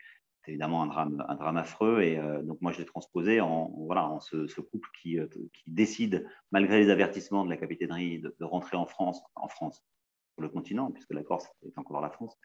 évidemment 0.48 0.82
un 0.82 0.86
drame, 0.86 1.24
un 1.28 1.34
drame 1.34 1.56
affreux. 1.56 2.02
Et 2.02 2.18
donc 2.42 2.60
moi 2.60 2.72
je 2.72 2.78
l'ai 2.78 2.84
transposé 2.84 3.40
en, 3.40 3.72
voilà, 3.86 4.08
en 4.08 4.20
ce, 4.20 4.60
couple 4.60 4.88
qui, 5.00 5.18
qui, 5.52 5.70
décide, 5.70 6.26
malgré 6.52 6.78
les 6.78 6.90
avertissements 6.90 7.44
de 7.44 7.50
la 7.50 7.56
capitainerie, 7.56 8.20
de, 8.20 8.34
de, 8.38 8.44
rentrer 8.44 8.76
en 8.76 8.86
France, 8.86 9.22
en 9.34 9.48
France, 9.48 9.84
sur 10.36 10.42
le 10.42 10.48
continent, 10.50 10.90
puisque 10.90 11.12
la 11.12 11.22
Corse 11.22 11.48
est 11.66 11.78
encore 11.78 12.00
la 12.00 12.10
France, 12.10 12.38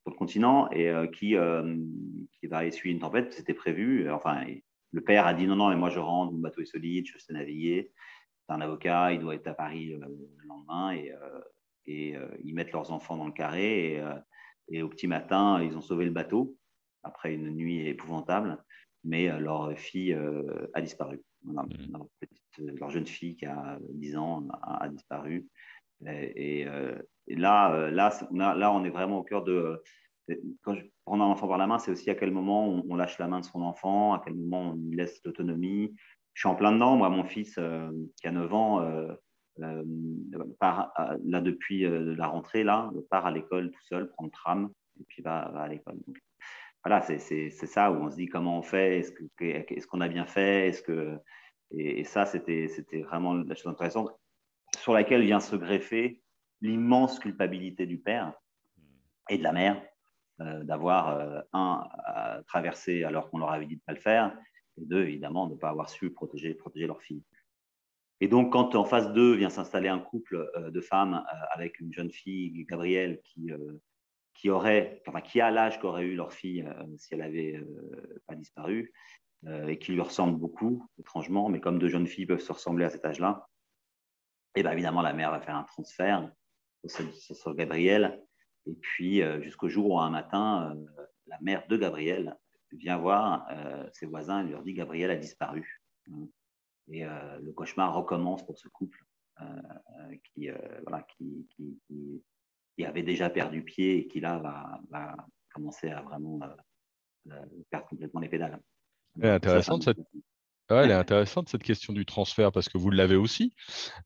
sur 0.00 0.10
le 0.10 0.16
continent 0.16 0.70
et 0.70 0.88
euh, 0.88 1.06
qui, 1.06 1.36
euh, 1.36 1.76
qui 2.38 2.46
va 2.46 2.64
essuyer 2.64 2.94
une 2.94 3.00
tempête. 3.00 3.32
C'était 3.32 3.54
prévu. 3.54 4.10
Enfin, 4.10 4.44
le 4.92 5.00
père 5.00 5.26
a 5.26 5.34
dit 5.34 5.46
non, 5.46 5.56
non, 5.56 5.68
mais 5.68 5.76
moi 5.76 5.90
je 5.90 5.98
rentre, 5.98 6.32
mon 6.32 6.40
bateau 6.40 6.62
est 6.62 6.66
solide, 6.66 7.06
je 7.06 7.18
sais 7.18 7.32
naviguer. 7.32 7.92
C'est 8.46 8.54
un 8.54 8.60
avocat, 8.60 9.12
il 9.12 9.20
doit 9.20 9.34
être 9.34 9.46
à 9.46 9.54
Paris 9.54 9.92
euh, 9.92 9.98
le 9.98 10.48
lendemain 10.48 10.94
et 11.86 12.16
ils 12.42 12.54
mettent 12.54 12.72
leurs 12.72 12.92
enfants 12.92 13.16
dans 13.16 13.26
le 13.26 13.32
carré. 13.32 14.02
Et, 14.68 14.82
au 14.82 14.88
petit 14.88 15.06
matin, 15.06 15.62
ils 15.62 15.76
ont 15.76 15.82
sauvé 15.82 16.06
le 16.06 16.10
bateau 16.10 16.56
après 17.04 17.34
une 17.34 17.50
nuit 17.50 17.86
épouvantable, 17.86 18.62
mais 19.04 19.28
leur 19.38 19.76
fille 19.78 20.16
a 20.72 20.80
disparu. 20.80 21.22
Mmh. 21.44 21.60
Leur, 22.78 22.90
jeune 22.90 23.06
fille 23.06 23.36
qui 23.36 23.46
a 23.46 23.78
10 23.90 24.16
ans 24.16 24.48
a, 24.62 24.88
disparu. 24.88 25.46
Et, 26.06 26.66
et 27.26 27.36
là, 27.36 27.74
euh, 27.74 27.90
là, 27.90 28.12
on 28.30 28.36
là, 28.36 28.72
on 28.72 28.84
est 28.84 28.90
vraiment 28.90 29.18
au 29.18 29.22
cœur 29.22 29.42
de. 29.44 29.82
Quand 30.62 30.74
je 30.74 30.82
prends 31.04 31.20
un 31.20 31.24
enfant 31.24 31.48
par 31.48 31.58
la 31.58 31.66
main, 31.66 31.78
c'est 31.78 31.90
aussi 31.90 32.08
à 32.08 32.14
quel 32.14 32.30
moment 32.30 32.66
on, 32.66 32.96
lâche 32.96 33.18
la 33.18 33.28
main 33.28 33.40
de 33.40 33.44
son 33.44 33.60
enfant, 33.60 34.14
à 34.14 34.22
quel 34.24 34.34
moment 34.34 34.70
on 34.70 34.74
lui 34.74 34.96
laisse 34.96 35.20
l'autonomie. 35.24 35.94
Je 36.32 36.40
suis 36.40 36.48
en 36.48 36.54
plein 36.54 36.72
dedans. 36.72 36.96
Moi, 36.96 37.10
mon 37.10 37.24
fils, 37.24 37.56
euh, 37.58 37.90
qui 38.20 38.26
a 38.26 38.32
9 38.32 38.54
ans, 38.54 38.80
euh, 38.80 39.14
part, 40.58 40.92
là, 41.24 41.40
depuis 41.42 41.86
la 41.86 42.26
rentrée, 42.26 42.64
là, 42.64 42.90
part 43.10 43.26
à 43.26 43.30
l'école 43.30 43.70
tout 43.70 43.82
seul, 43.84 44.08
prend 44.08 44.24
le 44.24 44.30
tram, 44.30 44.70
et 44.98 45.04
puis 45.06 45.22
va, 45.22 45.40
à 45.40 45.68
l'école. 45.68 45.98
Voilà, 46.84 47.00
c'est 47.02 47.50
ça 47.50 47.90
où 47.90 47.96
on 47.96 48.10
se 48.10 48.16
dit 48.16 48.26
comment 48.26 48.58
on 48.58 48.62
fait, 48.62 48.98
est-ce 48.98 49.86
qu'on 49.86 50.00
est 50.00 50.04
a 50.04 50.08
bien 50.08 50.26
fait, 50.26 50.68
est-ce 50.68 50.82
que. 50.82 51.18
Et, 51.70 52.00
et 52.00 52.04
ça, 52.04 52.26
c'était 52.26 52.68
vraiment 53.02 53.34
la 53.34 53.54
chose 53.54 53.72
intéressante 53.72 54.10
sur 54.78 54.92
laquelle 54.92 55.22
vient 55.22 55.40
se 55.40 55.56
greffer 55.56 56.22
l'immense 56.60 57.18
culpabilité 57.18 57.86
du 57.86 57.98
père 57.98 58.32
et 59.28 59.38
de 59.38 59.42
la 59.42 59.52
mère 59.52 59.82
euh, 60.40 60.64
d'avoir, 60.64 61.16
euh, 61.16 61.40
un, 61.52 61.88
traversé 62.48 63.04
alors 63.04 63.30
qu'on 63.30 63.38
leur 63.38 63.50
avait 63.50 63.66
dit 63.66 63.76
de 63.76 63.80
ne 63.80 63.84
pas 63.84 63.92
le 63.92 64.00
faire, 64.00 64.36
et 64.76 64.84
deux, 64.84 65.02
évidemment, 65.02 65.46
de 65.46 65.54
ne 65.54 65.58
pas 65.58 65.68
avoir 65.68 65.88
su 65.88 66.10
protéger, 66.10 66.54
protéger 66.54 66.86
leur 66.86 67.00
fille. 67.00 67.22
Et 68.20 68.28
donc, 68.28 68.52
quand 68.52 68.74
en 68.74 68.84
phase 68.84 69.12
2 69.12 69.34
vient 69.34 69.50
s'installer 69.50 69.88
un 69.88 70.00
couple 70.00 70.50
euh, 70.56 70.70
de 70.70 70.80
femmes 70.80 71.24
avec 71.52 71.78
une 71.80 71.92
jeune 71.92 72.10
fille, 72.10 72.64
Gabrielle, 72.64 73.20
qui, 73.22 73.52
qui, 74.34 74.50
aurait, 74.50 75.02
enfin, 75.06 75.20
qui 75.20 75.40
a 75.40 75.50
l'âge 75.50 75.80
qu'aurait 75.80 76.04
eu 76.04 76.16
leur 76.16 76.32
fille 76.32 76.66
si 76.98 77.14
elle 77.14 77.20
n'avait 77.20 77.60
pas 78.26 78.34
disparu, 78.34 78.92
et 79.68 79.78
qui 79.78 79.92
lui 79.92 80.00
ressemble 80.00 80.38
beaucoup, 80.38 80.86
étrangement, 80.98 81.48
mais 81.48 81.60
comme 81.60 81.78
deux 81.78 81.88
jeunes 81.88 82.06
filles 82.06 82.26
peuvent 82.26 82.40
se 82.40 82.52
ressembler 82.52 82.84
à 82.84 82.90
cet 82.90 83.04
âge-là, 83.04 83.48
et 84.54 84.62
bien 84.62 84.72
évidemment, 84.72 85.02
la 85.02 85.12
mère 85.12 85.30
va 85.30 85.40
faire 85.40 85.56
un 85.56 85.64
transfert 85.64 86.30
sur 86.86 87.54
Gabriel. 87.54 88.22
Et 88.66 88.74
puis, 88.74 89.22
euh, 89.22 89.42
jusqu'au 89.42 89.68
jour 89.68 89.90
où 89.90 89.98
un 89.98 90.10
matin, 90.10 90.74
euh, 90.76 91.06
la 91.26 91.38
mère 91.40 91.66
de 91.66 91.76
Gabriel 91.76 92.38
vient 92.72 92.96
voir 92.96 93.46
euh, 93.50 93.88
ses 93.92 94.06
voisins 94.06 94.46
et 94.46 94.50
leur 94.50 94.62
dit 94.62 94.74
Gabriel 94.74 95.10
a 95.10 95.16
disparu. 95.16 95.82
Et 96.88 97.02
le 97.06 97.50
cauchemar 97.52 97.94
recommence 97.94 98.44
pour 98.44 98.58
ce 98.58 98.68
couple 98.68 99.02
qui, 100.22 100.50
voilà, 100.82 101.02
qui, 101.04 101.48
qui, 101.56 102.22
avait 102.82 103.02
déjà 103.02 103.30
perdu 103.30 103.62
pied 103.62 103.98
et 103.98 104.06
qui 104.06 104.20
là 104.20 104.38
va, 104.90 105.16
commencer 105.52 105.90
à 105.90 106.02
vraiment 106.02 106.40
perdre 107.70 107.86
complètement 107.86 108.20
les 108.20 108.28
pédales. 108.28 108.58
C'est 109.20 109.30
intéressant 109.30 109.80
cette, 109.80 109.98
elle 110.70 110.90
est 110.90 110.94
intéressante 110.94 111.48
cette 111.48 111.62
question 111.62 111.92
du 111.92 112.06
transfert 112.06 112.50
parce 112.50 112.68
que 112.68 112.78
vous 112.78 112.90
l'avez 112.90 113.16
aussi 113.16 113.54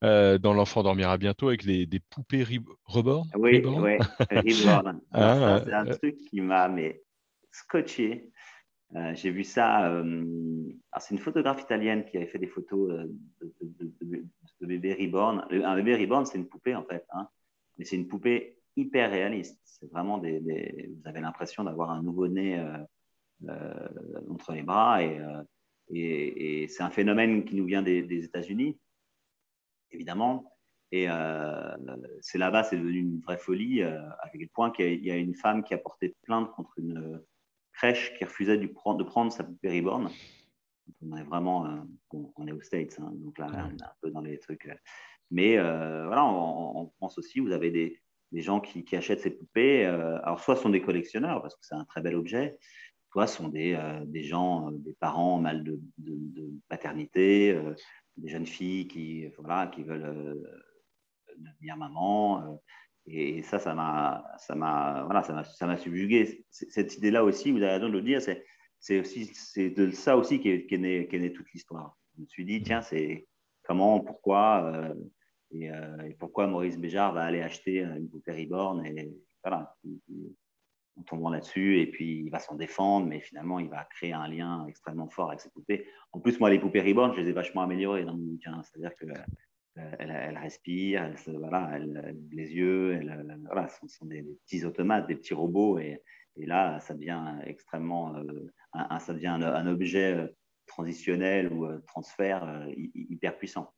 euh, 0.03 0.39
dans 0.39 0.53
L'enfant 0.53 0.83
dormira 0.83 1.17
bientôt 1.17 1.49
avec 1.49 1.63
les, 1.65 1.87
des 1.87 2.01
poupées 2.01 2.45
reborn. 2.85 3.29
Oui, 3.37 3.63
oui, 3.65 3.99
reborn. 4.31 5.01
Ah, 5.13 5.61
c'est 5.65 5.73
un 5.73 5.87
euh, 5.87 5.95
truc 5.95 6.17
qui 6.29 6.41
m'a 6.41 6.69
scotché. 7.53 8.31
Euh, 8.97 9.15
j'ai 9.15 9.31
vu 9.31 9.45
ça. 9.45 10.03
c'est 10.99 11.15
une 11.15 11.21
photographe 11.21 11.63
italienne 11.63 12.05
qui 12.07 12.17
avait 12.17 12.27
fait 12.27 12.39
des 12.39 12.49
photos 12.49 13.07
de, 13.41 13.53
de, 14.01 14.67
bébés 14.67 14.95
reborn. 14.95 15.47
Un 15.51 15.77
bébé 15.77 15.95
reborn, 15.95 16.27
c'est 16.27 16.39
une 16.39 16.49
poupée 16.49 16.75
en 16.75 16.85
fait, 16.85 17.05
hein, 17.11 17.29
mais 17.77 17.85
c'est 17.85 17.97
une 17.97 18.09
poupée 18.09 18.58
hyper 18.79 19.11
réaliste. 19.11 19.61
C'est 19.65 19.91
vraiment 19.91 20.19
des, 20.19 20.41
vous 20.41 21.09
avez 21.09 21.21
l'impression 21.21 21.65
d'avoir 21.65 21.91
un 21.91 22.03
nouveau-né 22.03 22.65
entre 24.29 24.53
les 24.53 24.63
bras 24.63 25.03
et 25.03 25.21
et, 25.91 26.67
c'est 26.69 26.83
un 26.83 26.91
phénomène 26.91 27.45
qui 27.45 27.55
nous 27.55 27.65
vient 27.65 27.83
des, 27.83 28.25
États-Unis, 28.25 28.79
évidemment. 29.91 30.55
Et 30.91 31.07
euh, 31.09 31.77
c'est 32.21 32.39
là-bas, 32.39 32.65
c'est 32.65 32.77
devenu 32.77 33.01
une 33.01 33.21
vraie 33.21 33.37
folie, 33.37 33.83
euh, 33.83 34.09
à 34.21 34.31
quel 34.31 34.49
point 34.49 34.71
qu'il 34.71 35.05
y, 35.05 35.11
a 35.11 35.17
une 35.17 35.35
femme 35.35 35.63
qui 35.63 35.75
a 35.75 35.79
porté 35.79 36.17
plainte 36.23 36.51
contre 36.53 36.73
une 36.79 37.23
crèche 37.73 38.15
qui 38.17 38.25
refusait 38.25 38.57
de 38.57 38.67
prendre 38.67 39.31
sa 39.31 39.45
poupée 39.45 39.79
reborn. 39.79 40.11
On 41.03 41.17
est 41.17 41.25
vraiment, 41.25 41.67
euh, 41.67 41.77
on, 42.37 42.47
est 42.47 42.53
aux 42.53 42.63
States, 42.63 42.99
hein, 42.99 43.13
donc 43.17 43.39
là, 43.39 43.49
on 43.53 43.77
est 43.77 43.83
un 43.83 43.93
peu 44.01 44.11
dans 44.11 44.23
les 44.23 44.39
trucs. 44.39 44.69
Mais 45.31 45.57
voilà, 45.59 46.25
en, 46.25 46.87
France 46.97 47.19
aussi, 47.19 47.41
vous 47.41 47.53
avez 47.53 47.71
des, 47.71 48.01
gens 48.33 48.61
qui, 48.61 48.85
achètent 48.95 49.21
ces 49.21 49.31
poupées. 49.31 49.85
alors, 49.87 50.41
soit 50.41 50.57
sont 50.57 50.69
des 50.69 50.83
collectionneurs, 50.83 51.41
parce 51.43 51.55
que 51.55 51.61
c'est 51.63 51.75
un 51.75 51.85
très 51.85 52.03
bel 52.03 52.15
objet, 52.15 52.59
soit 53.11 53.27
sont 53.27 53.49
des, 53.49 53.75
euh, 53.75 54.05
des 54.05 54.23
gens, 54.23 54.69
euh, 54.69 54.77
des 54.79 54.95
parents 54.95 55.39
mal 55.39 55.65
de, 55.65 55.81
de, 55.99 56.53
paternité, 56.69 57.53
euh, 57.53 57.75
des 58.17 58.29
jeunes 58.29 58.47
filles 58.47 58.89
qui, 58.89 59.27
voilà, 59.39 59.69
qui 59.69 59.83
veulent 59.83 60.43
devenir 61.37 61.77
maman. 61.77 62.61
et 63.07 63.43
ça, 63.43 63.59
ça 63.59 63.75
m'a, 63.75 64.25
ça 64.39 64.55
voilà, 64.55 65.23
ça 65.23 65.67
m'a, 65.67 65.77
subjugué. 65.77 66.45
Cette 66.51 66.97
idée-là 66.97 67.25
aussi, 67.25 67.53
vous 67.53 67.59
avez 67.59 67.73
raison 67.73 67.89
de 67.89 67.93
le 67.93 68.03
dire, 68.03 68.21
c'est, 68.81 69.01
aussi, 69.01 69.27
c'est 69.27 69.71
de 69.71 69.91
ça 69.91 70.17
aussi 70.17 70.41
qu'est, 70.41 70.79
née, 70.79 71.33
toute 71.33 71.51
l'histoire. 71.53 71.97
Je 72.17 72.23
me 72.23 72.27
suis 72.27 72.45
dit, 72.45 72.63
tiens, 72.63 72.83
c'est 72.83 73.27
comment, 73.63 74.01
pourquoi, 74.01 74.93
et, 75.53 75.71
pourquoi 76.19 76.47
Maurice 76.47 76.79
Béjart 76.79 77.13
va 77.15 77.25
aller 77.25 77.41
acheter 77.41 77.81
une 77.81 78.09
poupée 78.09 78.33
Reborn 78.33 78.85
et 78.85 79.11
voilà 79.43 79.75
en 80.99 81.03
tombant 81.03 81.31
là-dessus, 81.31 81.81
et 81.81 81.87
puis 81.87 82.23
il 82.25 82.31
va 82.31 82.41
s'en 82.41 82.57
défendre, 82.57 83.07
mais 83.07 83.21
finalement, 83.21 83.59
il 83.59 83.69
va 83.69 83.85
créer 83.85 84.13
un 84.13 84.29
lien 84.29 84.67
extrêmement 84.67 85.09
fort 85.09 85.29
avec 85.29 85.41
ses 85.41 85.51
poupées. 85.51 85.87
En 86.13 86.21
plus, 86.21 86.41
moi, 86.41 86.51
les 86.51 86.59
poupées 86.59 86.81
Reborn, 86.81 87.15
je 87.15 87.21
les 87.21 87.29
ai 87.29 87.33
vachement 87.33 87.63
améliorées 87.63 88.05
dans 88.05 88.15
mon 88.15 88.25
bouquin, 88.25 88.63
c'est-à-dire 88.63 88.95
qu'elle 88.97 89.25
euh, 89.79 89.93
elle, 89.99 90.39
respire, 90.39 91.05
elle, 91.05 91.39
voilà, 91.39 91.71
elle, 91.75 92.17
les 92.33 92.53
yeux, 92.53 93.01
voilà, 93.47 93.69
ce 93.69 93.87
sont 93.87 94.07
des, 94.07 94.23
petits 94.23 94.65
automates, 94.65 95.07
des 95.07 95.17
petits 95.17 95.35
robots, 95.35 95.79
et, 95.79 96.03
là, 96.37 96.79
ça 96.81 96.95
devient 96.95 97.21
extrêmement, 97.45 98.17
euh, 98.17 98.53
un, 98.75 99.67
objet 99.67 100.15
euh, 100.15 100.27
transitionnel 100.67 101.53
ou 101.53 101.67
transfert 101.87 102.67
hyper 102.95 103.37
puissant. 103.39 103.73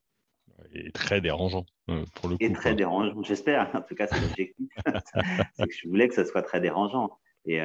Et 0.73 0.91
très 0.93 1.21
dérangeant 1.21 1.67
pour 1.87 2.29
le 2.29 2.37
coup. 2.37 2.45
Et 2.45 2.53
très 2.53 2.75
dérangeant, 2.75 3.23
j'espère. 3.23 3.75
En 3.75 3.83
tout 3.83 3.95
cas, 3.95 4.07
c'est 4.07 4.21
l'objectif. 4.21 4.69
c'est 5.55 5.67
que 5.67 5.75
je 5.75 5.89
voulais 5.89 6.09
que 6.09 6.15
ce 6.15 6.25
soit 6.25 6.43
très 6.43 6.61
dérangeant. 6.61 7.19
Et 7.47 7.59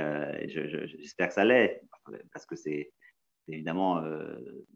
j'espère 0.47 1.27
que 1.27 1.33
ça 1.33 1.45
l'est, 1.45 1.81
parce 2.31 2.45
que 2.45 2.55
c'est 2.55 2.91
évidemment, 3.47 4.01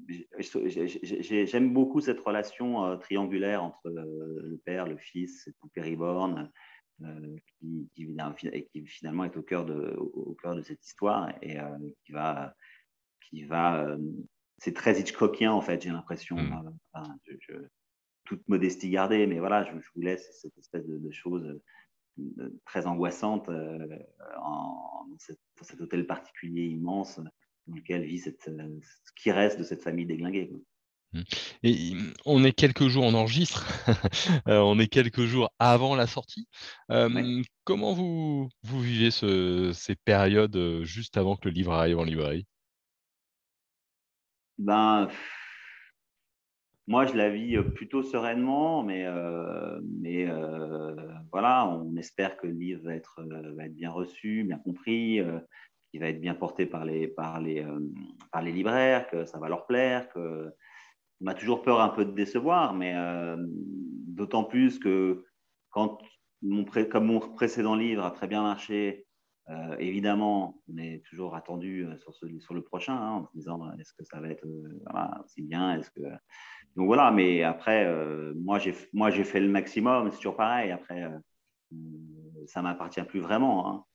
j'aime 0.07 1.73
beaucoup 1.73 2.01
cette 2.01 2.19
relation 2.19 2.97
triangulaire 2.97 3.63
entre 3.63 3.89
le 3.89 4.61
père, 4.65 4.87
le 4.87 4.97
fils, 4.97 5.43
cette 5.45 5.55
poupée 5.57 5.81
reborn, 5.81 6.51
qui, 7.59 7.89
qui, 7.95 8.85
finalement 8.85 9.23
est 9.23 9.37
au 9.37 9.41
cœur 9.41 9.65
de, 9.65 9.95
au, 9.97 10.35
cœur 10.35 10.55
de 10.55 10.61
cette 10.61 10.85
histoire 10.85 11.29
et 11.41 11.57
qui 12.05 12.11
va, 12.11 12.53
qui 13.21 13.45
va 13.45 13.97
c'est 14.59 14.73
très 14.73 14.99
Hitchcockien 14.99 15.51
en 15.51 15.61
fait, 15.61 15.81
j'ai 15.81 15.89
l'impression. 15.89 16.35
Mmh. 16.35 16.77
Toute 18.29 18.47
modestie 18.47 18.91
gardée, 18.91 19.25
mais 19.25 19.39
voilà, 19.39 19.63
je, 19.63 19.71
vous 19.71 20.01
laisse 20.01 20.39
cette 20.39 20.55
espèce 20.57 20.85
de, 20.85 20.99
de 20.99 21.11
choses 21.11 21.59
très 22.65 22.85
angoissante 22.85 23.49
euh, 23.49 23.87
en, 24.41 25.07
dans 25.09 25.63
cet 25.63 25.81
hôtel 25.81 26.05
particulier 26.05 26.65
immense 26.65 27.19
dans 27.67 27.75
lequel 27.75 28.03
vit 28.03 28.19
cette, 28.19 28.47
euh, 28.47 28.79
ce 28.81 29.11
qui 29.15 29.31
reste 29.31 29.57
de 29.57 29.63
cette 29.63 29.81
famille 29.81 30.05
déglinguée. 30.05 30.51
Mmh. 31.13 31.21
Et 31.63 31.93
on 32.25 32.43
est 32.43 32.51
quelques 32.51 32.87
jours, 32.87 33.03
on 33.03 33.15
enregistre, 33.15 33.65
euh, 34.47 34.59
on 34.59 34.77
est 34.77 34.87
quelques 34.87 35.25
jours 35.25 35.51
avant 35.57 35.95
la 35.95 36.05
sortie. 36.05 36.47
Comment 37.63 37.93
vous, 37.93 38.49
vous 38.63 38.81
vivez 38.81 39.09
ce, 39.09 39.71
ces 39.73 39.95
périodes 39.95 40.83
juste 40.83 41.17
avant 41.17 41.35
que 41.35 41.49
le 41.49 41.53
livre 41.55 41.73
arrive 41.73 41.97
en 41.97 42.03
librairie? 42.03 42.45
Ben, 44.59 45.09
moi, 46.89 47.05
je 47.05 47.13
la 47.13 47.29
vis 47.29 47.55
plutôt 47.75 48.01
sereinement, 48.01 48.81
mais, 48.81 49.05
euh, 49.05 49.79
euh, 50.07 50.95
voilà, 51.31 51.67
on 51.67 51.95
espère 51.95 52.35
que 52.35 52.47
le 52.47 52.53
livre 52.53 52.81
va 52.83 52.95
être, 52.95 53.21
euh, 53.21 53.67
bien 53.69 53.91
reçu, 53.91 54.43
bien 54.43 54.57
compris, 54.57 55.21
qu'il 55.91 55.99
va 55.99 56.07
être 56.07 56.19
bien 56.19 56.33
porté 56.33 56.65
par 56.65 56.85
les, 56.85 57.13
libraires, 58.43 59.07
que 59.07 59.25
ça 59.25 59.37
va 59.37 59.49
leur 59.49 59.67
plaire. 59.67 60.09
Que... 60.09 60.51
On 61.21 61.27
a 61.27 61.35
toujours 61.35 61.61
peur 61.61 61.79
un 61.79 61.89
peu 61.89 62.05
de 62.05 62.11
décevoir, 62.11 62.73
mais 62.73 62.95
d'autant 64.07 64.43
plus 64.43 64.79
que 64.79 65.25
comme 65.69 65.99
mon 66.41 66.63
précédent 67.35 67.75
livre 67.75 68.03
a 68.03 68.09
très 68.09 68.27
bien 68.27 68.41
marché, 68.41 69.05
euh, 69.49 69.75
évidemment, 69.79 70.61
on 70.71 70.77
est 70.77 71.03
toujours 71.09 71.35
attendu 71.35 71.85
euh, 71.85 71.97
sur, 72.39 72.53
le 72.53 72.61
prochain, 72.61 72.93
hein, 72.93 73.11
en 73.13 73.25
se 73.25 73.31
disant 73.33 73.65
euh, 73.65 73.71
est-ce 73.79 73.93
que 73.93 74.03
ça 74.03 74.19
va 74.19 74.29
être 74.29 74.45
aussi 75.25 75.41
bien. 75.41 75.81
Donc 76.75 76.85
voilà, 76.85 77.09
mais 77.09 77.43
après, 77.43 77.91
moi 78.35 78.59
j'ai 78.59 79.23
fait 79.23 79.39
le 79.39 79.49
maximum, 79.49 80.11
c'est 80.11 80.17
toujours 80.17 80.35
pareil. 80.35 80.71
Après, 80.71 81.03
ça 82.45 82.61
m'appartient 82.61 83.01
plus 83.03 83.19
vraiment. 83.19 83.67
Hein. 83.67 83.85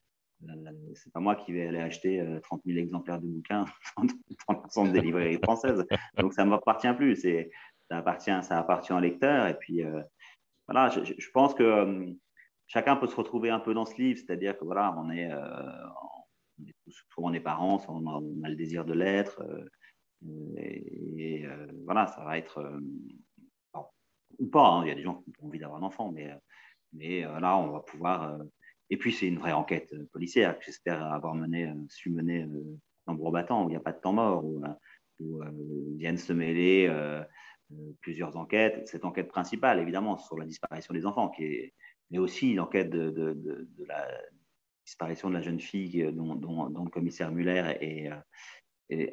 c'est 0.94 1.12
pas 1.12 1.20
moi 1.20 1.36
qui 1.36 1.52
vais 1.52 1.68
aller 1.68 1.78
acheter 1.78 2.22
30 2.42 2.62
000 2.66 2.78
exemplaires 2.78 3.20
de 3.20 3.28
bouquins 3.28 3.64
dans 4.48 4.54
l'ensemble 4.54 4.92
des 4.92 5.00
librairies 5.00 5.38
françaises. 5.42 5.86
Donc 6.18 6.34
ça 6.34 6.44
ne 6.44 6.50
m'appartient 6.50 6.92
plus. 6.94 7.16
Ça 7.88 7.98
appartient, 7.98 8.42
ça 8.42 8.58
appartient 8.58 8.92
au 8.92 9.00
lecteur. 9.00 9.46
Et 9.46 9.54
puis 9.54 9.82
voilà, 10.66 10.88
je 10.90 11.30
pense 11.32 11.54
que 11.54 12.16
chacun 12.74 12.96
peut 12.96 13.06
se 13.06 13.14
retrouver 13.14 13.50
un 13.50 13.60
peu 13.60 13.72
dans 13.72 13.86
ce 13.86 13.96
livre, 13.96 14.18
c'est-à-dire 14.18 14.58
que 14.58 14.64
voilà, 14.64 14.94
on 14.98 15.08
est, 15.10 15.30
euh, 15.30 15.38
on 16.58 16.66
est 16.66 16.74
on 17.16 17.32
est 17.32 17.40
parents, 17.40 17.80
on 17.88 18.44
a, 18.44 18.48
le 18.48 18.56
désir 18.56 18.84
de 18.84 18.92
l'être, 18.92 19.40
euh, 19.42 20.56
et, 20.56 21.46
euh, 21.46 21.66
voilà, 21.84 22.08
ça 22.08 22.24
va 22.24 22.36
être 22.36 22.80
ou 24.38 24.48
pas. 24.48 24.66
Hein, 24.66 24.84
il 24.84 24.88
y 24.88 24.90
a 24.90 24.96
des 24.96 25.02
gens 25.02 25.22
qui 25.22 25.32
ont 25.40 25.46
envie 25.46 25.60
d'avoir 25.60 25.80
un 25.80 25.86
enfant, 25.86 26.12
mais 26.92 27.22
là, 27.22 27.56
on 27.58 27.70
va 27.70 27.80
pouvoir. 27.80 28.38
et 28.90 28.96
puis 28.96 29.12
c'est 29.12 29.28
une 29.28 29.38
vraie 29.38 29.52
enquête 29.52 29.94
policière 30.12 30.58
que 30.58 30.64
j'espère 30.64 31.00
avoir 31.12 31.34
mené, 31.34 31.72
su 31.88 32.10
mener 32.10 32.48
tambour 33.06 33.30
battant, 33.30 33.64
où 33.64 33.68
il 33.68 33.72
n'y 33.72 33.76
a 33.76 33.80
pas 33.80 33.92
de 33.92 34.00
temps 34.00 34.12
mort, 34.14 34.44
où, 34.44 34.60
où 35.20 35.42
viennent 35.96 36.18
se 36.18 36.32
mêler. 36.32 36.90
plusieurs 38.00 38.36
enquêtes. 38.36 38.88
Cette 38.88 39.04
enquête 39.04 39.28
principale, 39.28 39.78
évidemment, 39.78 40.16
sur 40.16 40.36
la 40.38 40.46
disparition 40.46 40.94
des 40.94 41.06
enfants, 41.06 41.28
qui 41.28 41.44
est, 41.44 41.74
mais 42.14 42.20
aussi 42.20 42.54
l'enquête 42.54 42.90
de, 42.90 43.66
la 43.88 44.08
disparition 44.86 45.28
de 45.28 45.34
la 45.34 45.40
jeune 45.40 45.58
fille 45.58 46.12
dont, 46.12 46.36
dont, 46.36 46.84
le 46.84 46.90
commissaire 46.90 47.32
Muller 47.32 47.76
est, 47.80 48.08
euh, 48.92 49.06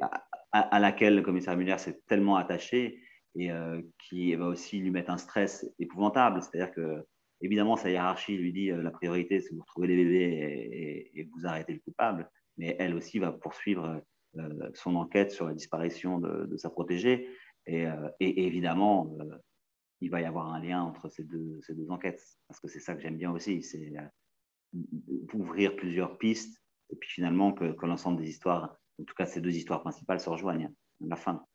à, 0.51 0.79
laquelle 0.79 1.15
le 1.15 1.23
commissaire 1.23 1.57
Muller 1.57 1.79
s'est 1.79 1.99
tellement 2.07 2.35
attaché 2.35 3.01
et 3.33 3.51
euh, 3.51 3.81
qui 3.97 4.35
va 4.35 4.45
aussi 4.45 4.77
lui 4.77 4.91
mettre 4.91 5.09
un 5.09 5.17
stress 5.17 5.65
épouvantable. 5.79 6.43
C'est-à-dire 6.43 6.71
que, 6.75 7.03
évidemment, 7.41 7.75
sa 7.75 7.89
hiérarchie 7.89 8.37
lui 8.37 8.53
dit 8.53 8.69
euh, 8.69 8.83
la 8.83 8.91
priorité, 8.91 9.39
c'est 9.39 9.55
vous 9.55 9.61
retrouver 9.61 9.87
les 9.87 9.95
bébés 9.95 11.09
et, 11.15 11.27
vous 11.33 11.47
arrêtez 11.47 11.73
le 11.73 11.79
coupable. 11.79 12.29
Mais 12.57 12.75
elle 12.77 12.93
aussi 12.93 13.17
va 13.17 13.31
poursuivre 13.31 13.99
son 14.75 14.95
enquête 14.95 15.31
sur 15.31 15.47
la 15.47 15.55
disparition 15.55 16.19
de, 16.19 16.55
sa 16.57 16.69
protégée. 16.69 17.27
Et, 17.65 17.85
et 18.19 18.45
évidemment, 18.45 19.09
il 20.01 20.09
va 20.09 20.21
y 20.21 20.25
avoir 20.25 20.53
un 20.53 20.59
lien 20.59 20.81
entre 20.81 21.09
ces 21.09 21.23
deux, 21.23 21.59
ces 21.61 21.73
deux 21.73 21.89
enquêtes. 21.89 22.21
Parce 22.47 22.59
que 22.59 22.67
c'est 22.67 22.79
ça 22.79 22.95
que 22.95 23.01
j'aime 23.01 23.17
bien 23.17 23.31
aussi, 23.31 23.61
c'est 23.61 23.93
euh, 23.97 24.77
ouvrir 25.33 25.75
plusieurs 25.75 26.17
pistes 26.17 26.61
et 26.89 26.95
puis 26.95 27.09
finalement 27.09 27.53
que, 27.53 27.71
que 27.71 27.85
l'ensemble 27.85 28.21
des 28.21 28.29
histoires, 28.29 28.75
en 28.99 29.03
tout 29.03 29.15
cas 29.15 29.25
ces 29.25 29.41
deux 29.41 29.55
histoires 29.55 29.81
principales, 29.81 30.19
se 30.19 30.29
rejoignent 30.29 30.73
à 31.03 31.07
la 31.07 31.15
fin. 31.15 31.45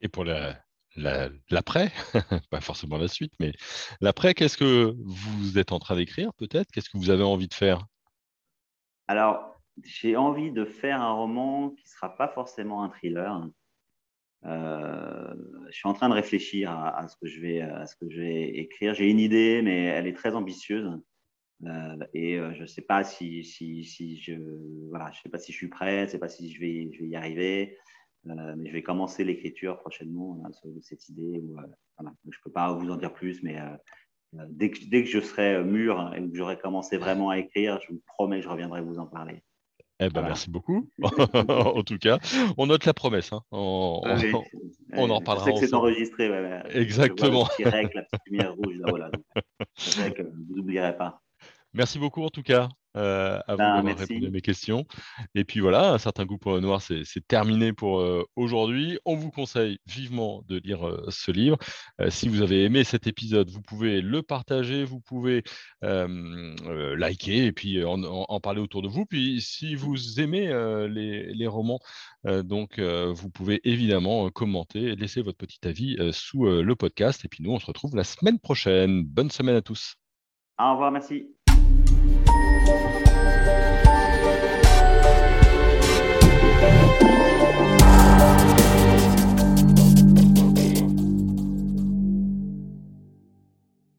Et 0.00 0.08
pour 0.08 0.24
l'après, 0.24 1.92
pas 2.50 2.60
forcément 2.60 2.98
la 2.98 3.08
suite, 3.08 3.32
mais 3.40 3.52
l'après, 4.00 4.34
qu'est-ce 4.34 4.56
que 4.56 4.94
vous 4.98 5.58
êtes 5.58 5.72
en 5.72 5.78
train 5.78 5.96
d'écrire 5.96 6.32
peut-être? 6.34 6.70
Qu'est-ce 6.72 6.90
que 6.90 6.98
vous 6.98 7.10
avez 7.10 7.22
envie 7.22 7.48
de 7.48 7.54
faire? 7.54 7.86
Alors, 9.08 9.56
j'ai 9.84 10.16
envie 10.16 10.50
de 10.50 10.64
faire 10.64 11.00
un 11.00 11.12
roman 11.12 11.70
qui 11.70 11.84
ne 11.84 11.88
sera 11.88 12.16
pas 12.16 12.28
forcément 12.28 12.82
un 12.82 12.88
thriller, 12.88 13.46
euh, 14.46 15.34
je 15.68 15.76
suis 15.76 15.88
en 15.88 15.92
train 15.92 16.08
de 16.08 16.14
réfléchir 16.14 16.70
à, 16.70 17.06
ce 17.08 17.16
que 17.16 17.26
je 17.26 17.40
vais, 17.40 18.48
écrire. 18.50 18.94
J'ai 18.94 19.10
une 19.10 19.18
idée, 19.18 19.60
mais 19.62 19.84
elle 19.84 20.06
est 20.06 20.16
très 20.16 20.34
ambitieuse. 20.34 20.90
Euh, 21.64 21.96
et 22.12 22.38
euh, 22.38 22.52
je 22.54 22.62
ne 22.62 22.66
sais 22.66 22.82
pas 22.82 23.02
si, 23.02 23.42
je 23.42 24.34
voilà, 24.90 25.10
sais 25.22 25.28
pas 25.28 25.38
si 25.38 25.52
je 25.52 25.56
suis 25.56 25.68
prêt, 25.68 26.00
je 26.00 26.04
ne 26.04 26.08
sais 26.10 26.18
pas 26.18 26.28
si 26.28 26.52
je 26.52 26.60
vais, 26.60 26.90
y 27.00 27.16
arriver. 27.16 27.76
mais 28.24 28.68
je 28.68 28.72
vais 28.72 28.82
commencer 28.82 29.24
l'écriture 29.24 29.78
prochainement 29.80 30.40
sur 30.52 30.70
cette 30.82 31.08
idée. 31.08 31.42
Je 31.98 32.04
ne 32.04 32.42
peux 32.44 32.52
pas 32.52 32.72
vous 32.72 32.90
en 32.90 32.96
dire 32.96 33.12
plus, 33.12 33.42
mais 33.42 33.58
dès, 34.32 34.70
que, 34.70 34.84
dès 34.88 35.02
que 35.02 35.08
je 35.08 35.20
serai 35.20 35.64
mûr 35.64 36.14
et 36.14 36.20
que 36.20 36.36
j'aurai 36.36 36.58
commencé 36.58 36.98
vraiment 36.98 37.30
à 37.30 37.38
écrire, 37.38 37.80
je 37.82 37.92
vous 37.92 38.02
promets 38.06 38.38
que 38.38 38.44
je 38.44 38.48
reviendrai 38.48 38.82
vous 38.82 38.98
en 38.98 39.06
parler. 39.06 39.42
Eh 39.98 40.10
ben, 40.10 40.22
Merci 40.22 40.50
beaucoup. 40.50 40.90
en 41.02 41.82
tout 41.82 41.98
cas, 41.98 42.18
on 42.58 42.66
note 42.66 42.84
la 42.84 42.92
promesse. 42.92 43.32
Hein. 43.32 43.40
On, 43.50 44.02
ah 44.04 44.16
on, 44.94 45.08
en 45.08 45.18
reparlera. 45.18 45.46
Je 45.46 45.54
sais 45.54 45.60
que 45.60 45.66
c'est 45.66 45.74
enregistré. 45.74 46.30
Exactement. 46.70 47.48
Je 47.58 47.64
la 47.64 47.70
petite 47.72 48.20
lumière 48.26 48.54
rouge. 48.54 48.76
Là, 48.76 48.86
voilà. 48.88 49.10
C'est 49.74 50.12
que 50.12 50.22
vous 50.22 50.56
n'oublierez 50.56 50.96
pas. 50.96 51.22
Merci 51.72 51.98
beaucoup 51.98 52.22
en 52.22 52.30
tout 52.30 52.42
cas 52.42 52.68
euh, 52.96 53.38
à 53.46 53.52
vous 53.52 53.58
ben, 53.58 53.76
d'avoir 53.76 53.98
répondu 53.98 54.26
à 54.26 54.30
mes 54.30 54.40
questions. 54.40 54.86
Et 55.34 55.44
puis 55.44 55.60
voilà, 55.60 55.92
un 55.92 55.98
certain 55.98 56.24
goût 56.24 56.38
pour 56.38 56.54
le 56.54 56.60
noir, 56.60 56.80
c'est 56.80 57.04
terminé 57.26 57.72
pour 57.72 58.00
euh, 58.00 58.24
aujourd'hui. 58.36 58.98
On 59.04 59.16
vous 59.16 59.30
conseille 59.30 59.78
vivement 59.86 60.42
de 60.48 60.58
lire 60.58 60.86
euh, 60.86 61.04
ce 61.08 61.30
livre. 61.30 61.58
si 62.08 62.28
vous 62.28 62.42
avez 62.42 62.64
aimé 62.64 62.84
cet 62.84 63.06
épisode, 63.06 63.50
vous 63.50 63.62
pouvez 63.62 64.00
le 64.00 64.22
partager, 64.22 64.84
vous 64.84 65.00
pouvez 65.00 65.42
liker 65.82 67.46
et 67.46 67.52
puis 67.52 67.84
en, 67.84 68.40
parler 68.40 68.60
autour 68.60 68.82
de 68.82 68.88
vous. 68.88 69.06
Puis 69.06 69.40
si 69.40 69.74
vous 69.74 70.20
aimez 70.20 70.46
les, 70.88 71.32
les, 71.32 71.46
romans, 71.46 71.80
donc 72.24 72.80
vous 72.80 73.30
pouvez 73.30 73.60
évidemment 73.64 74.30
commenter, 74.30 74.96
laisser 74.96 75.22
votre 75.22 75.38
petit 75.38 75.66
avis 75.66 75.96
sous 76.12 76.44
le 76.44 76.76
podcast. 76.76 77.24
Et 77.24 77.28
puis 77.28 77.42
nous, 77.42 77.52
on 77.52 77.58
se 77.58 77.66
retrouve 77.66 77.96
la 77.96 78.04
semaine 78.04 78.38
prochaine. 78.38 79.04
Bonne 79.04 79.30
semaine 79.30 79.56
à 79.56 79.62
tous. 79.62 79.96
Au 80.58 80.72
revoir, 80.72 80.90
merci. 80.90 81.35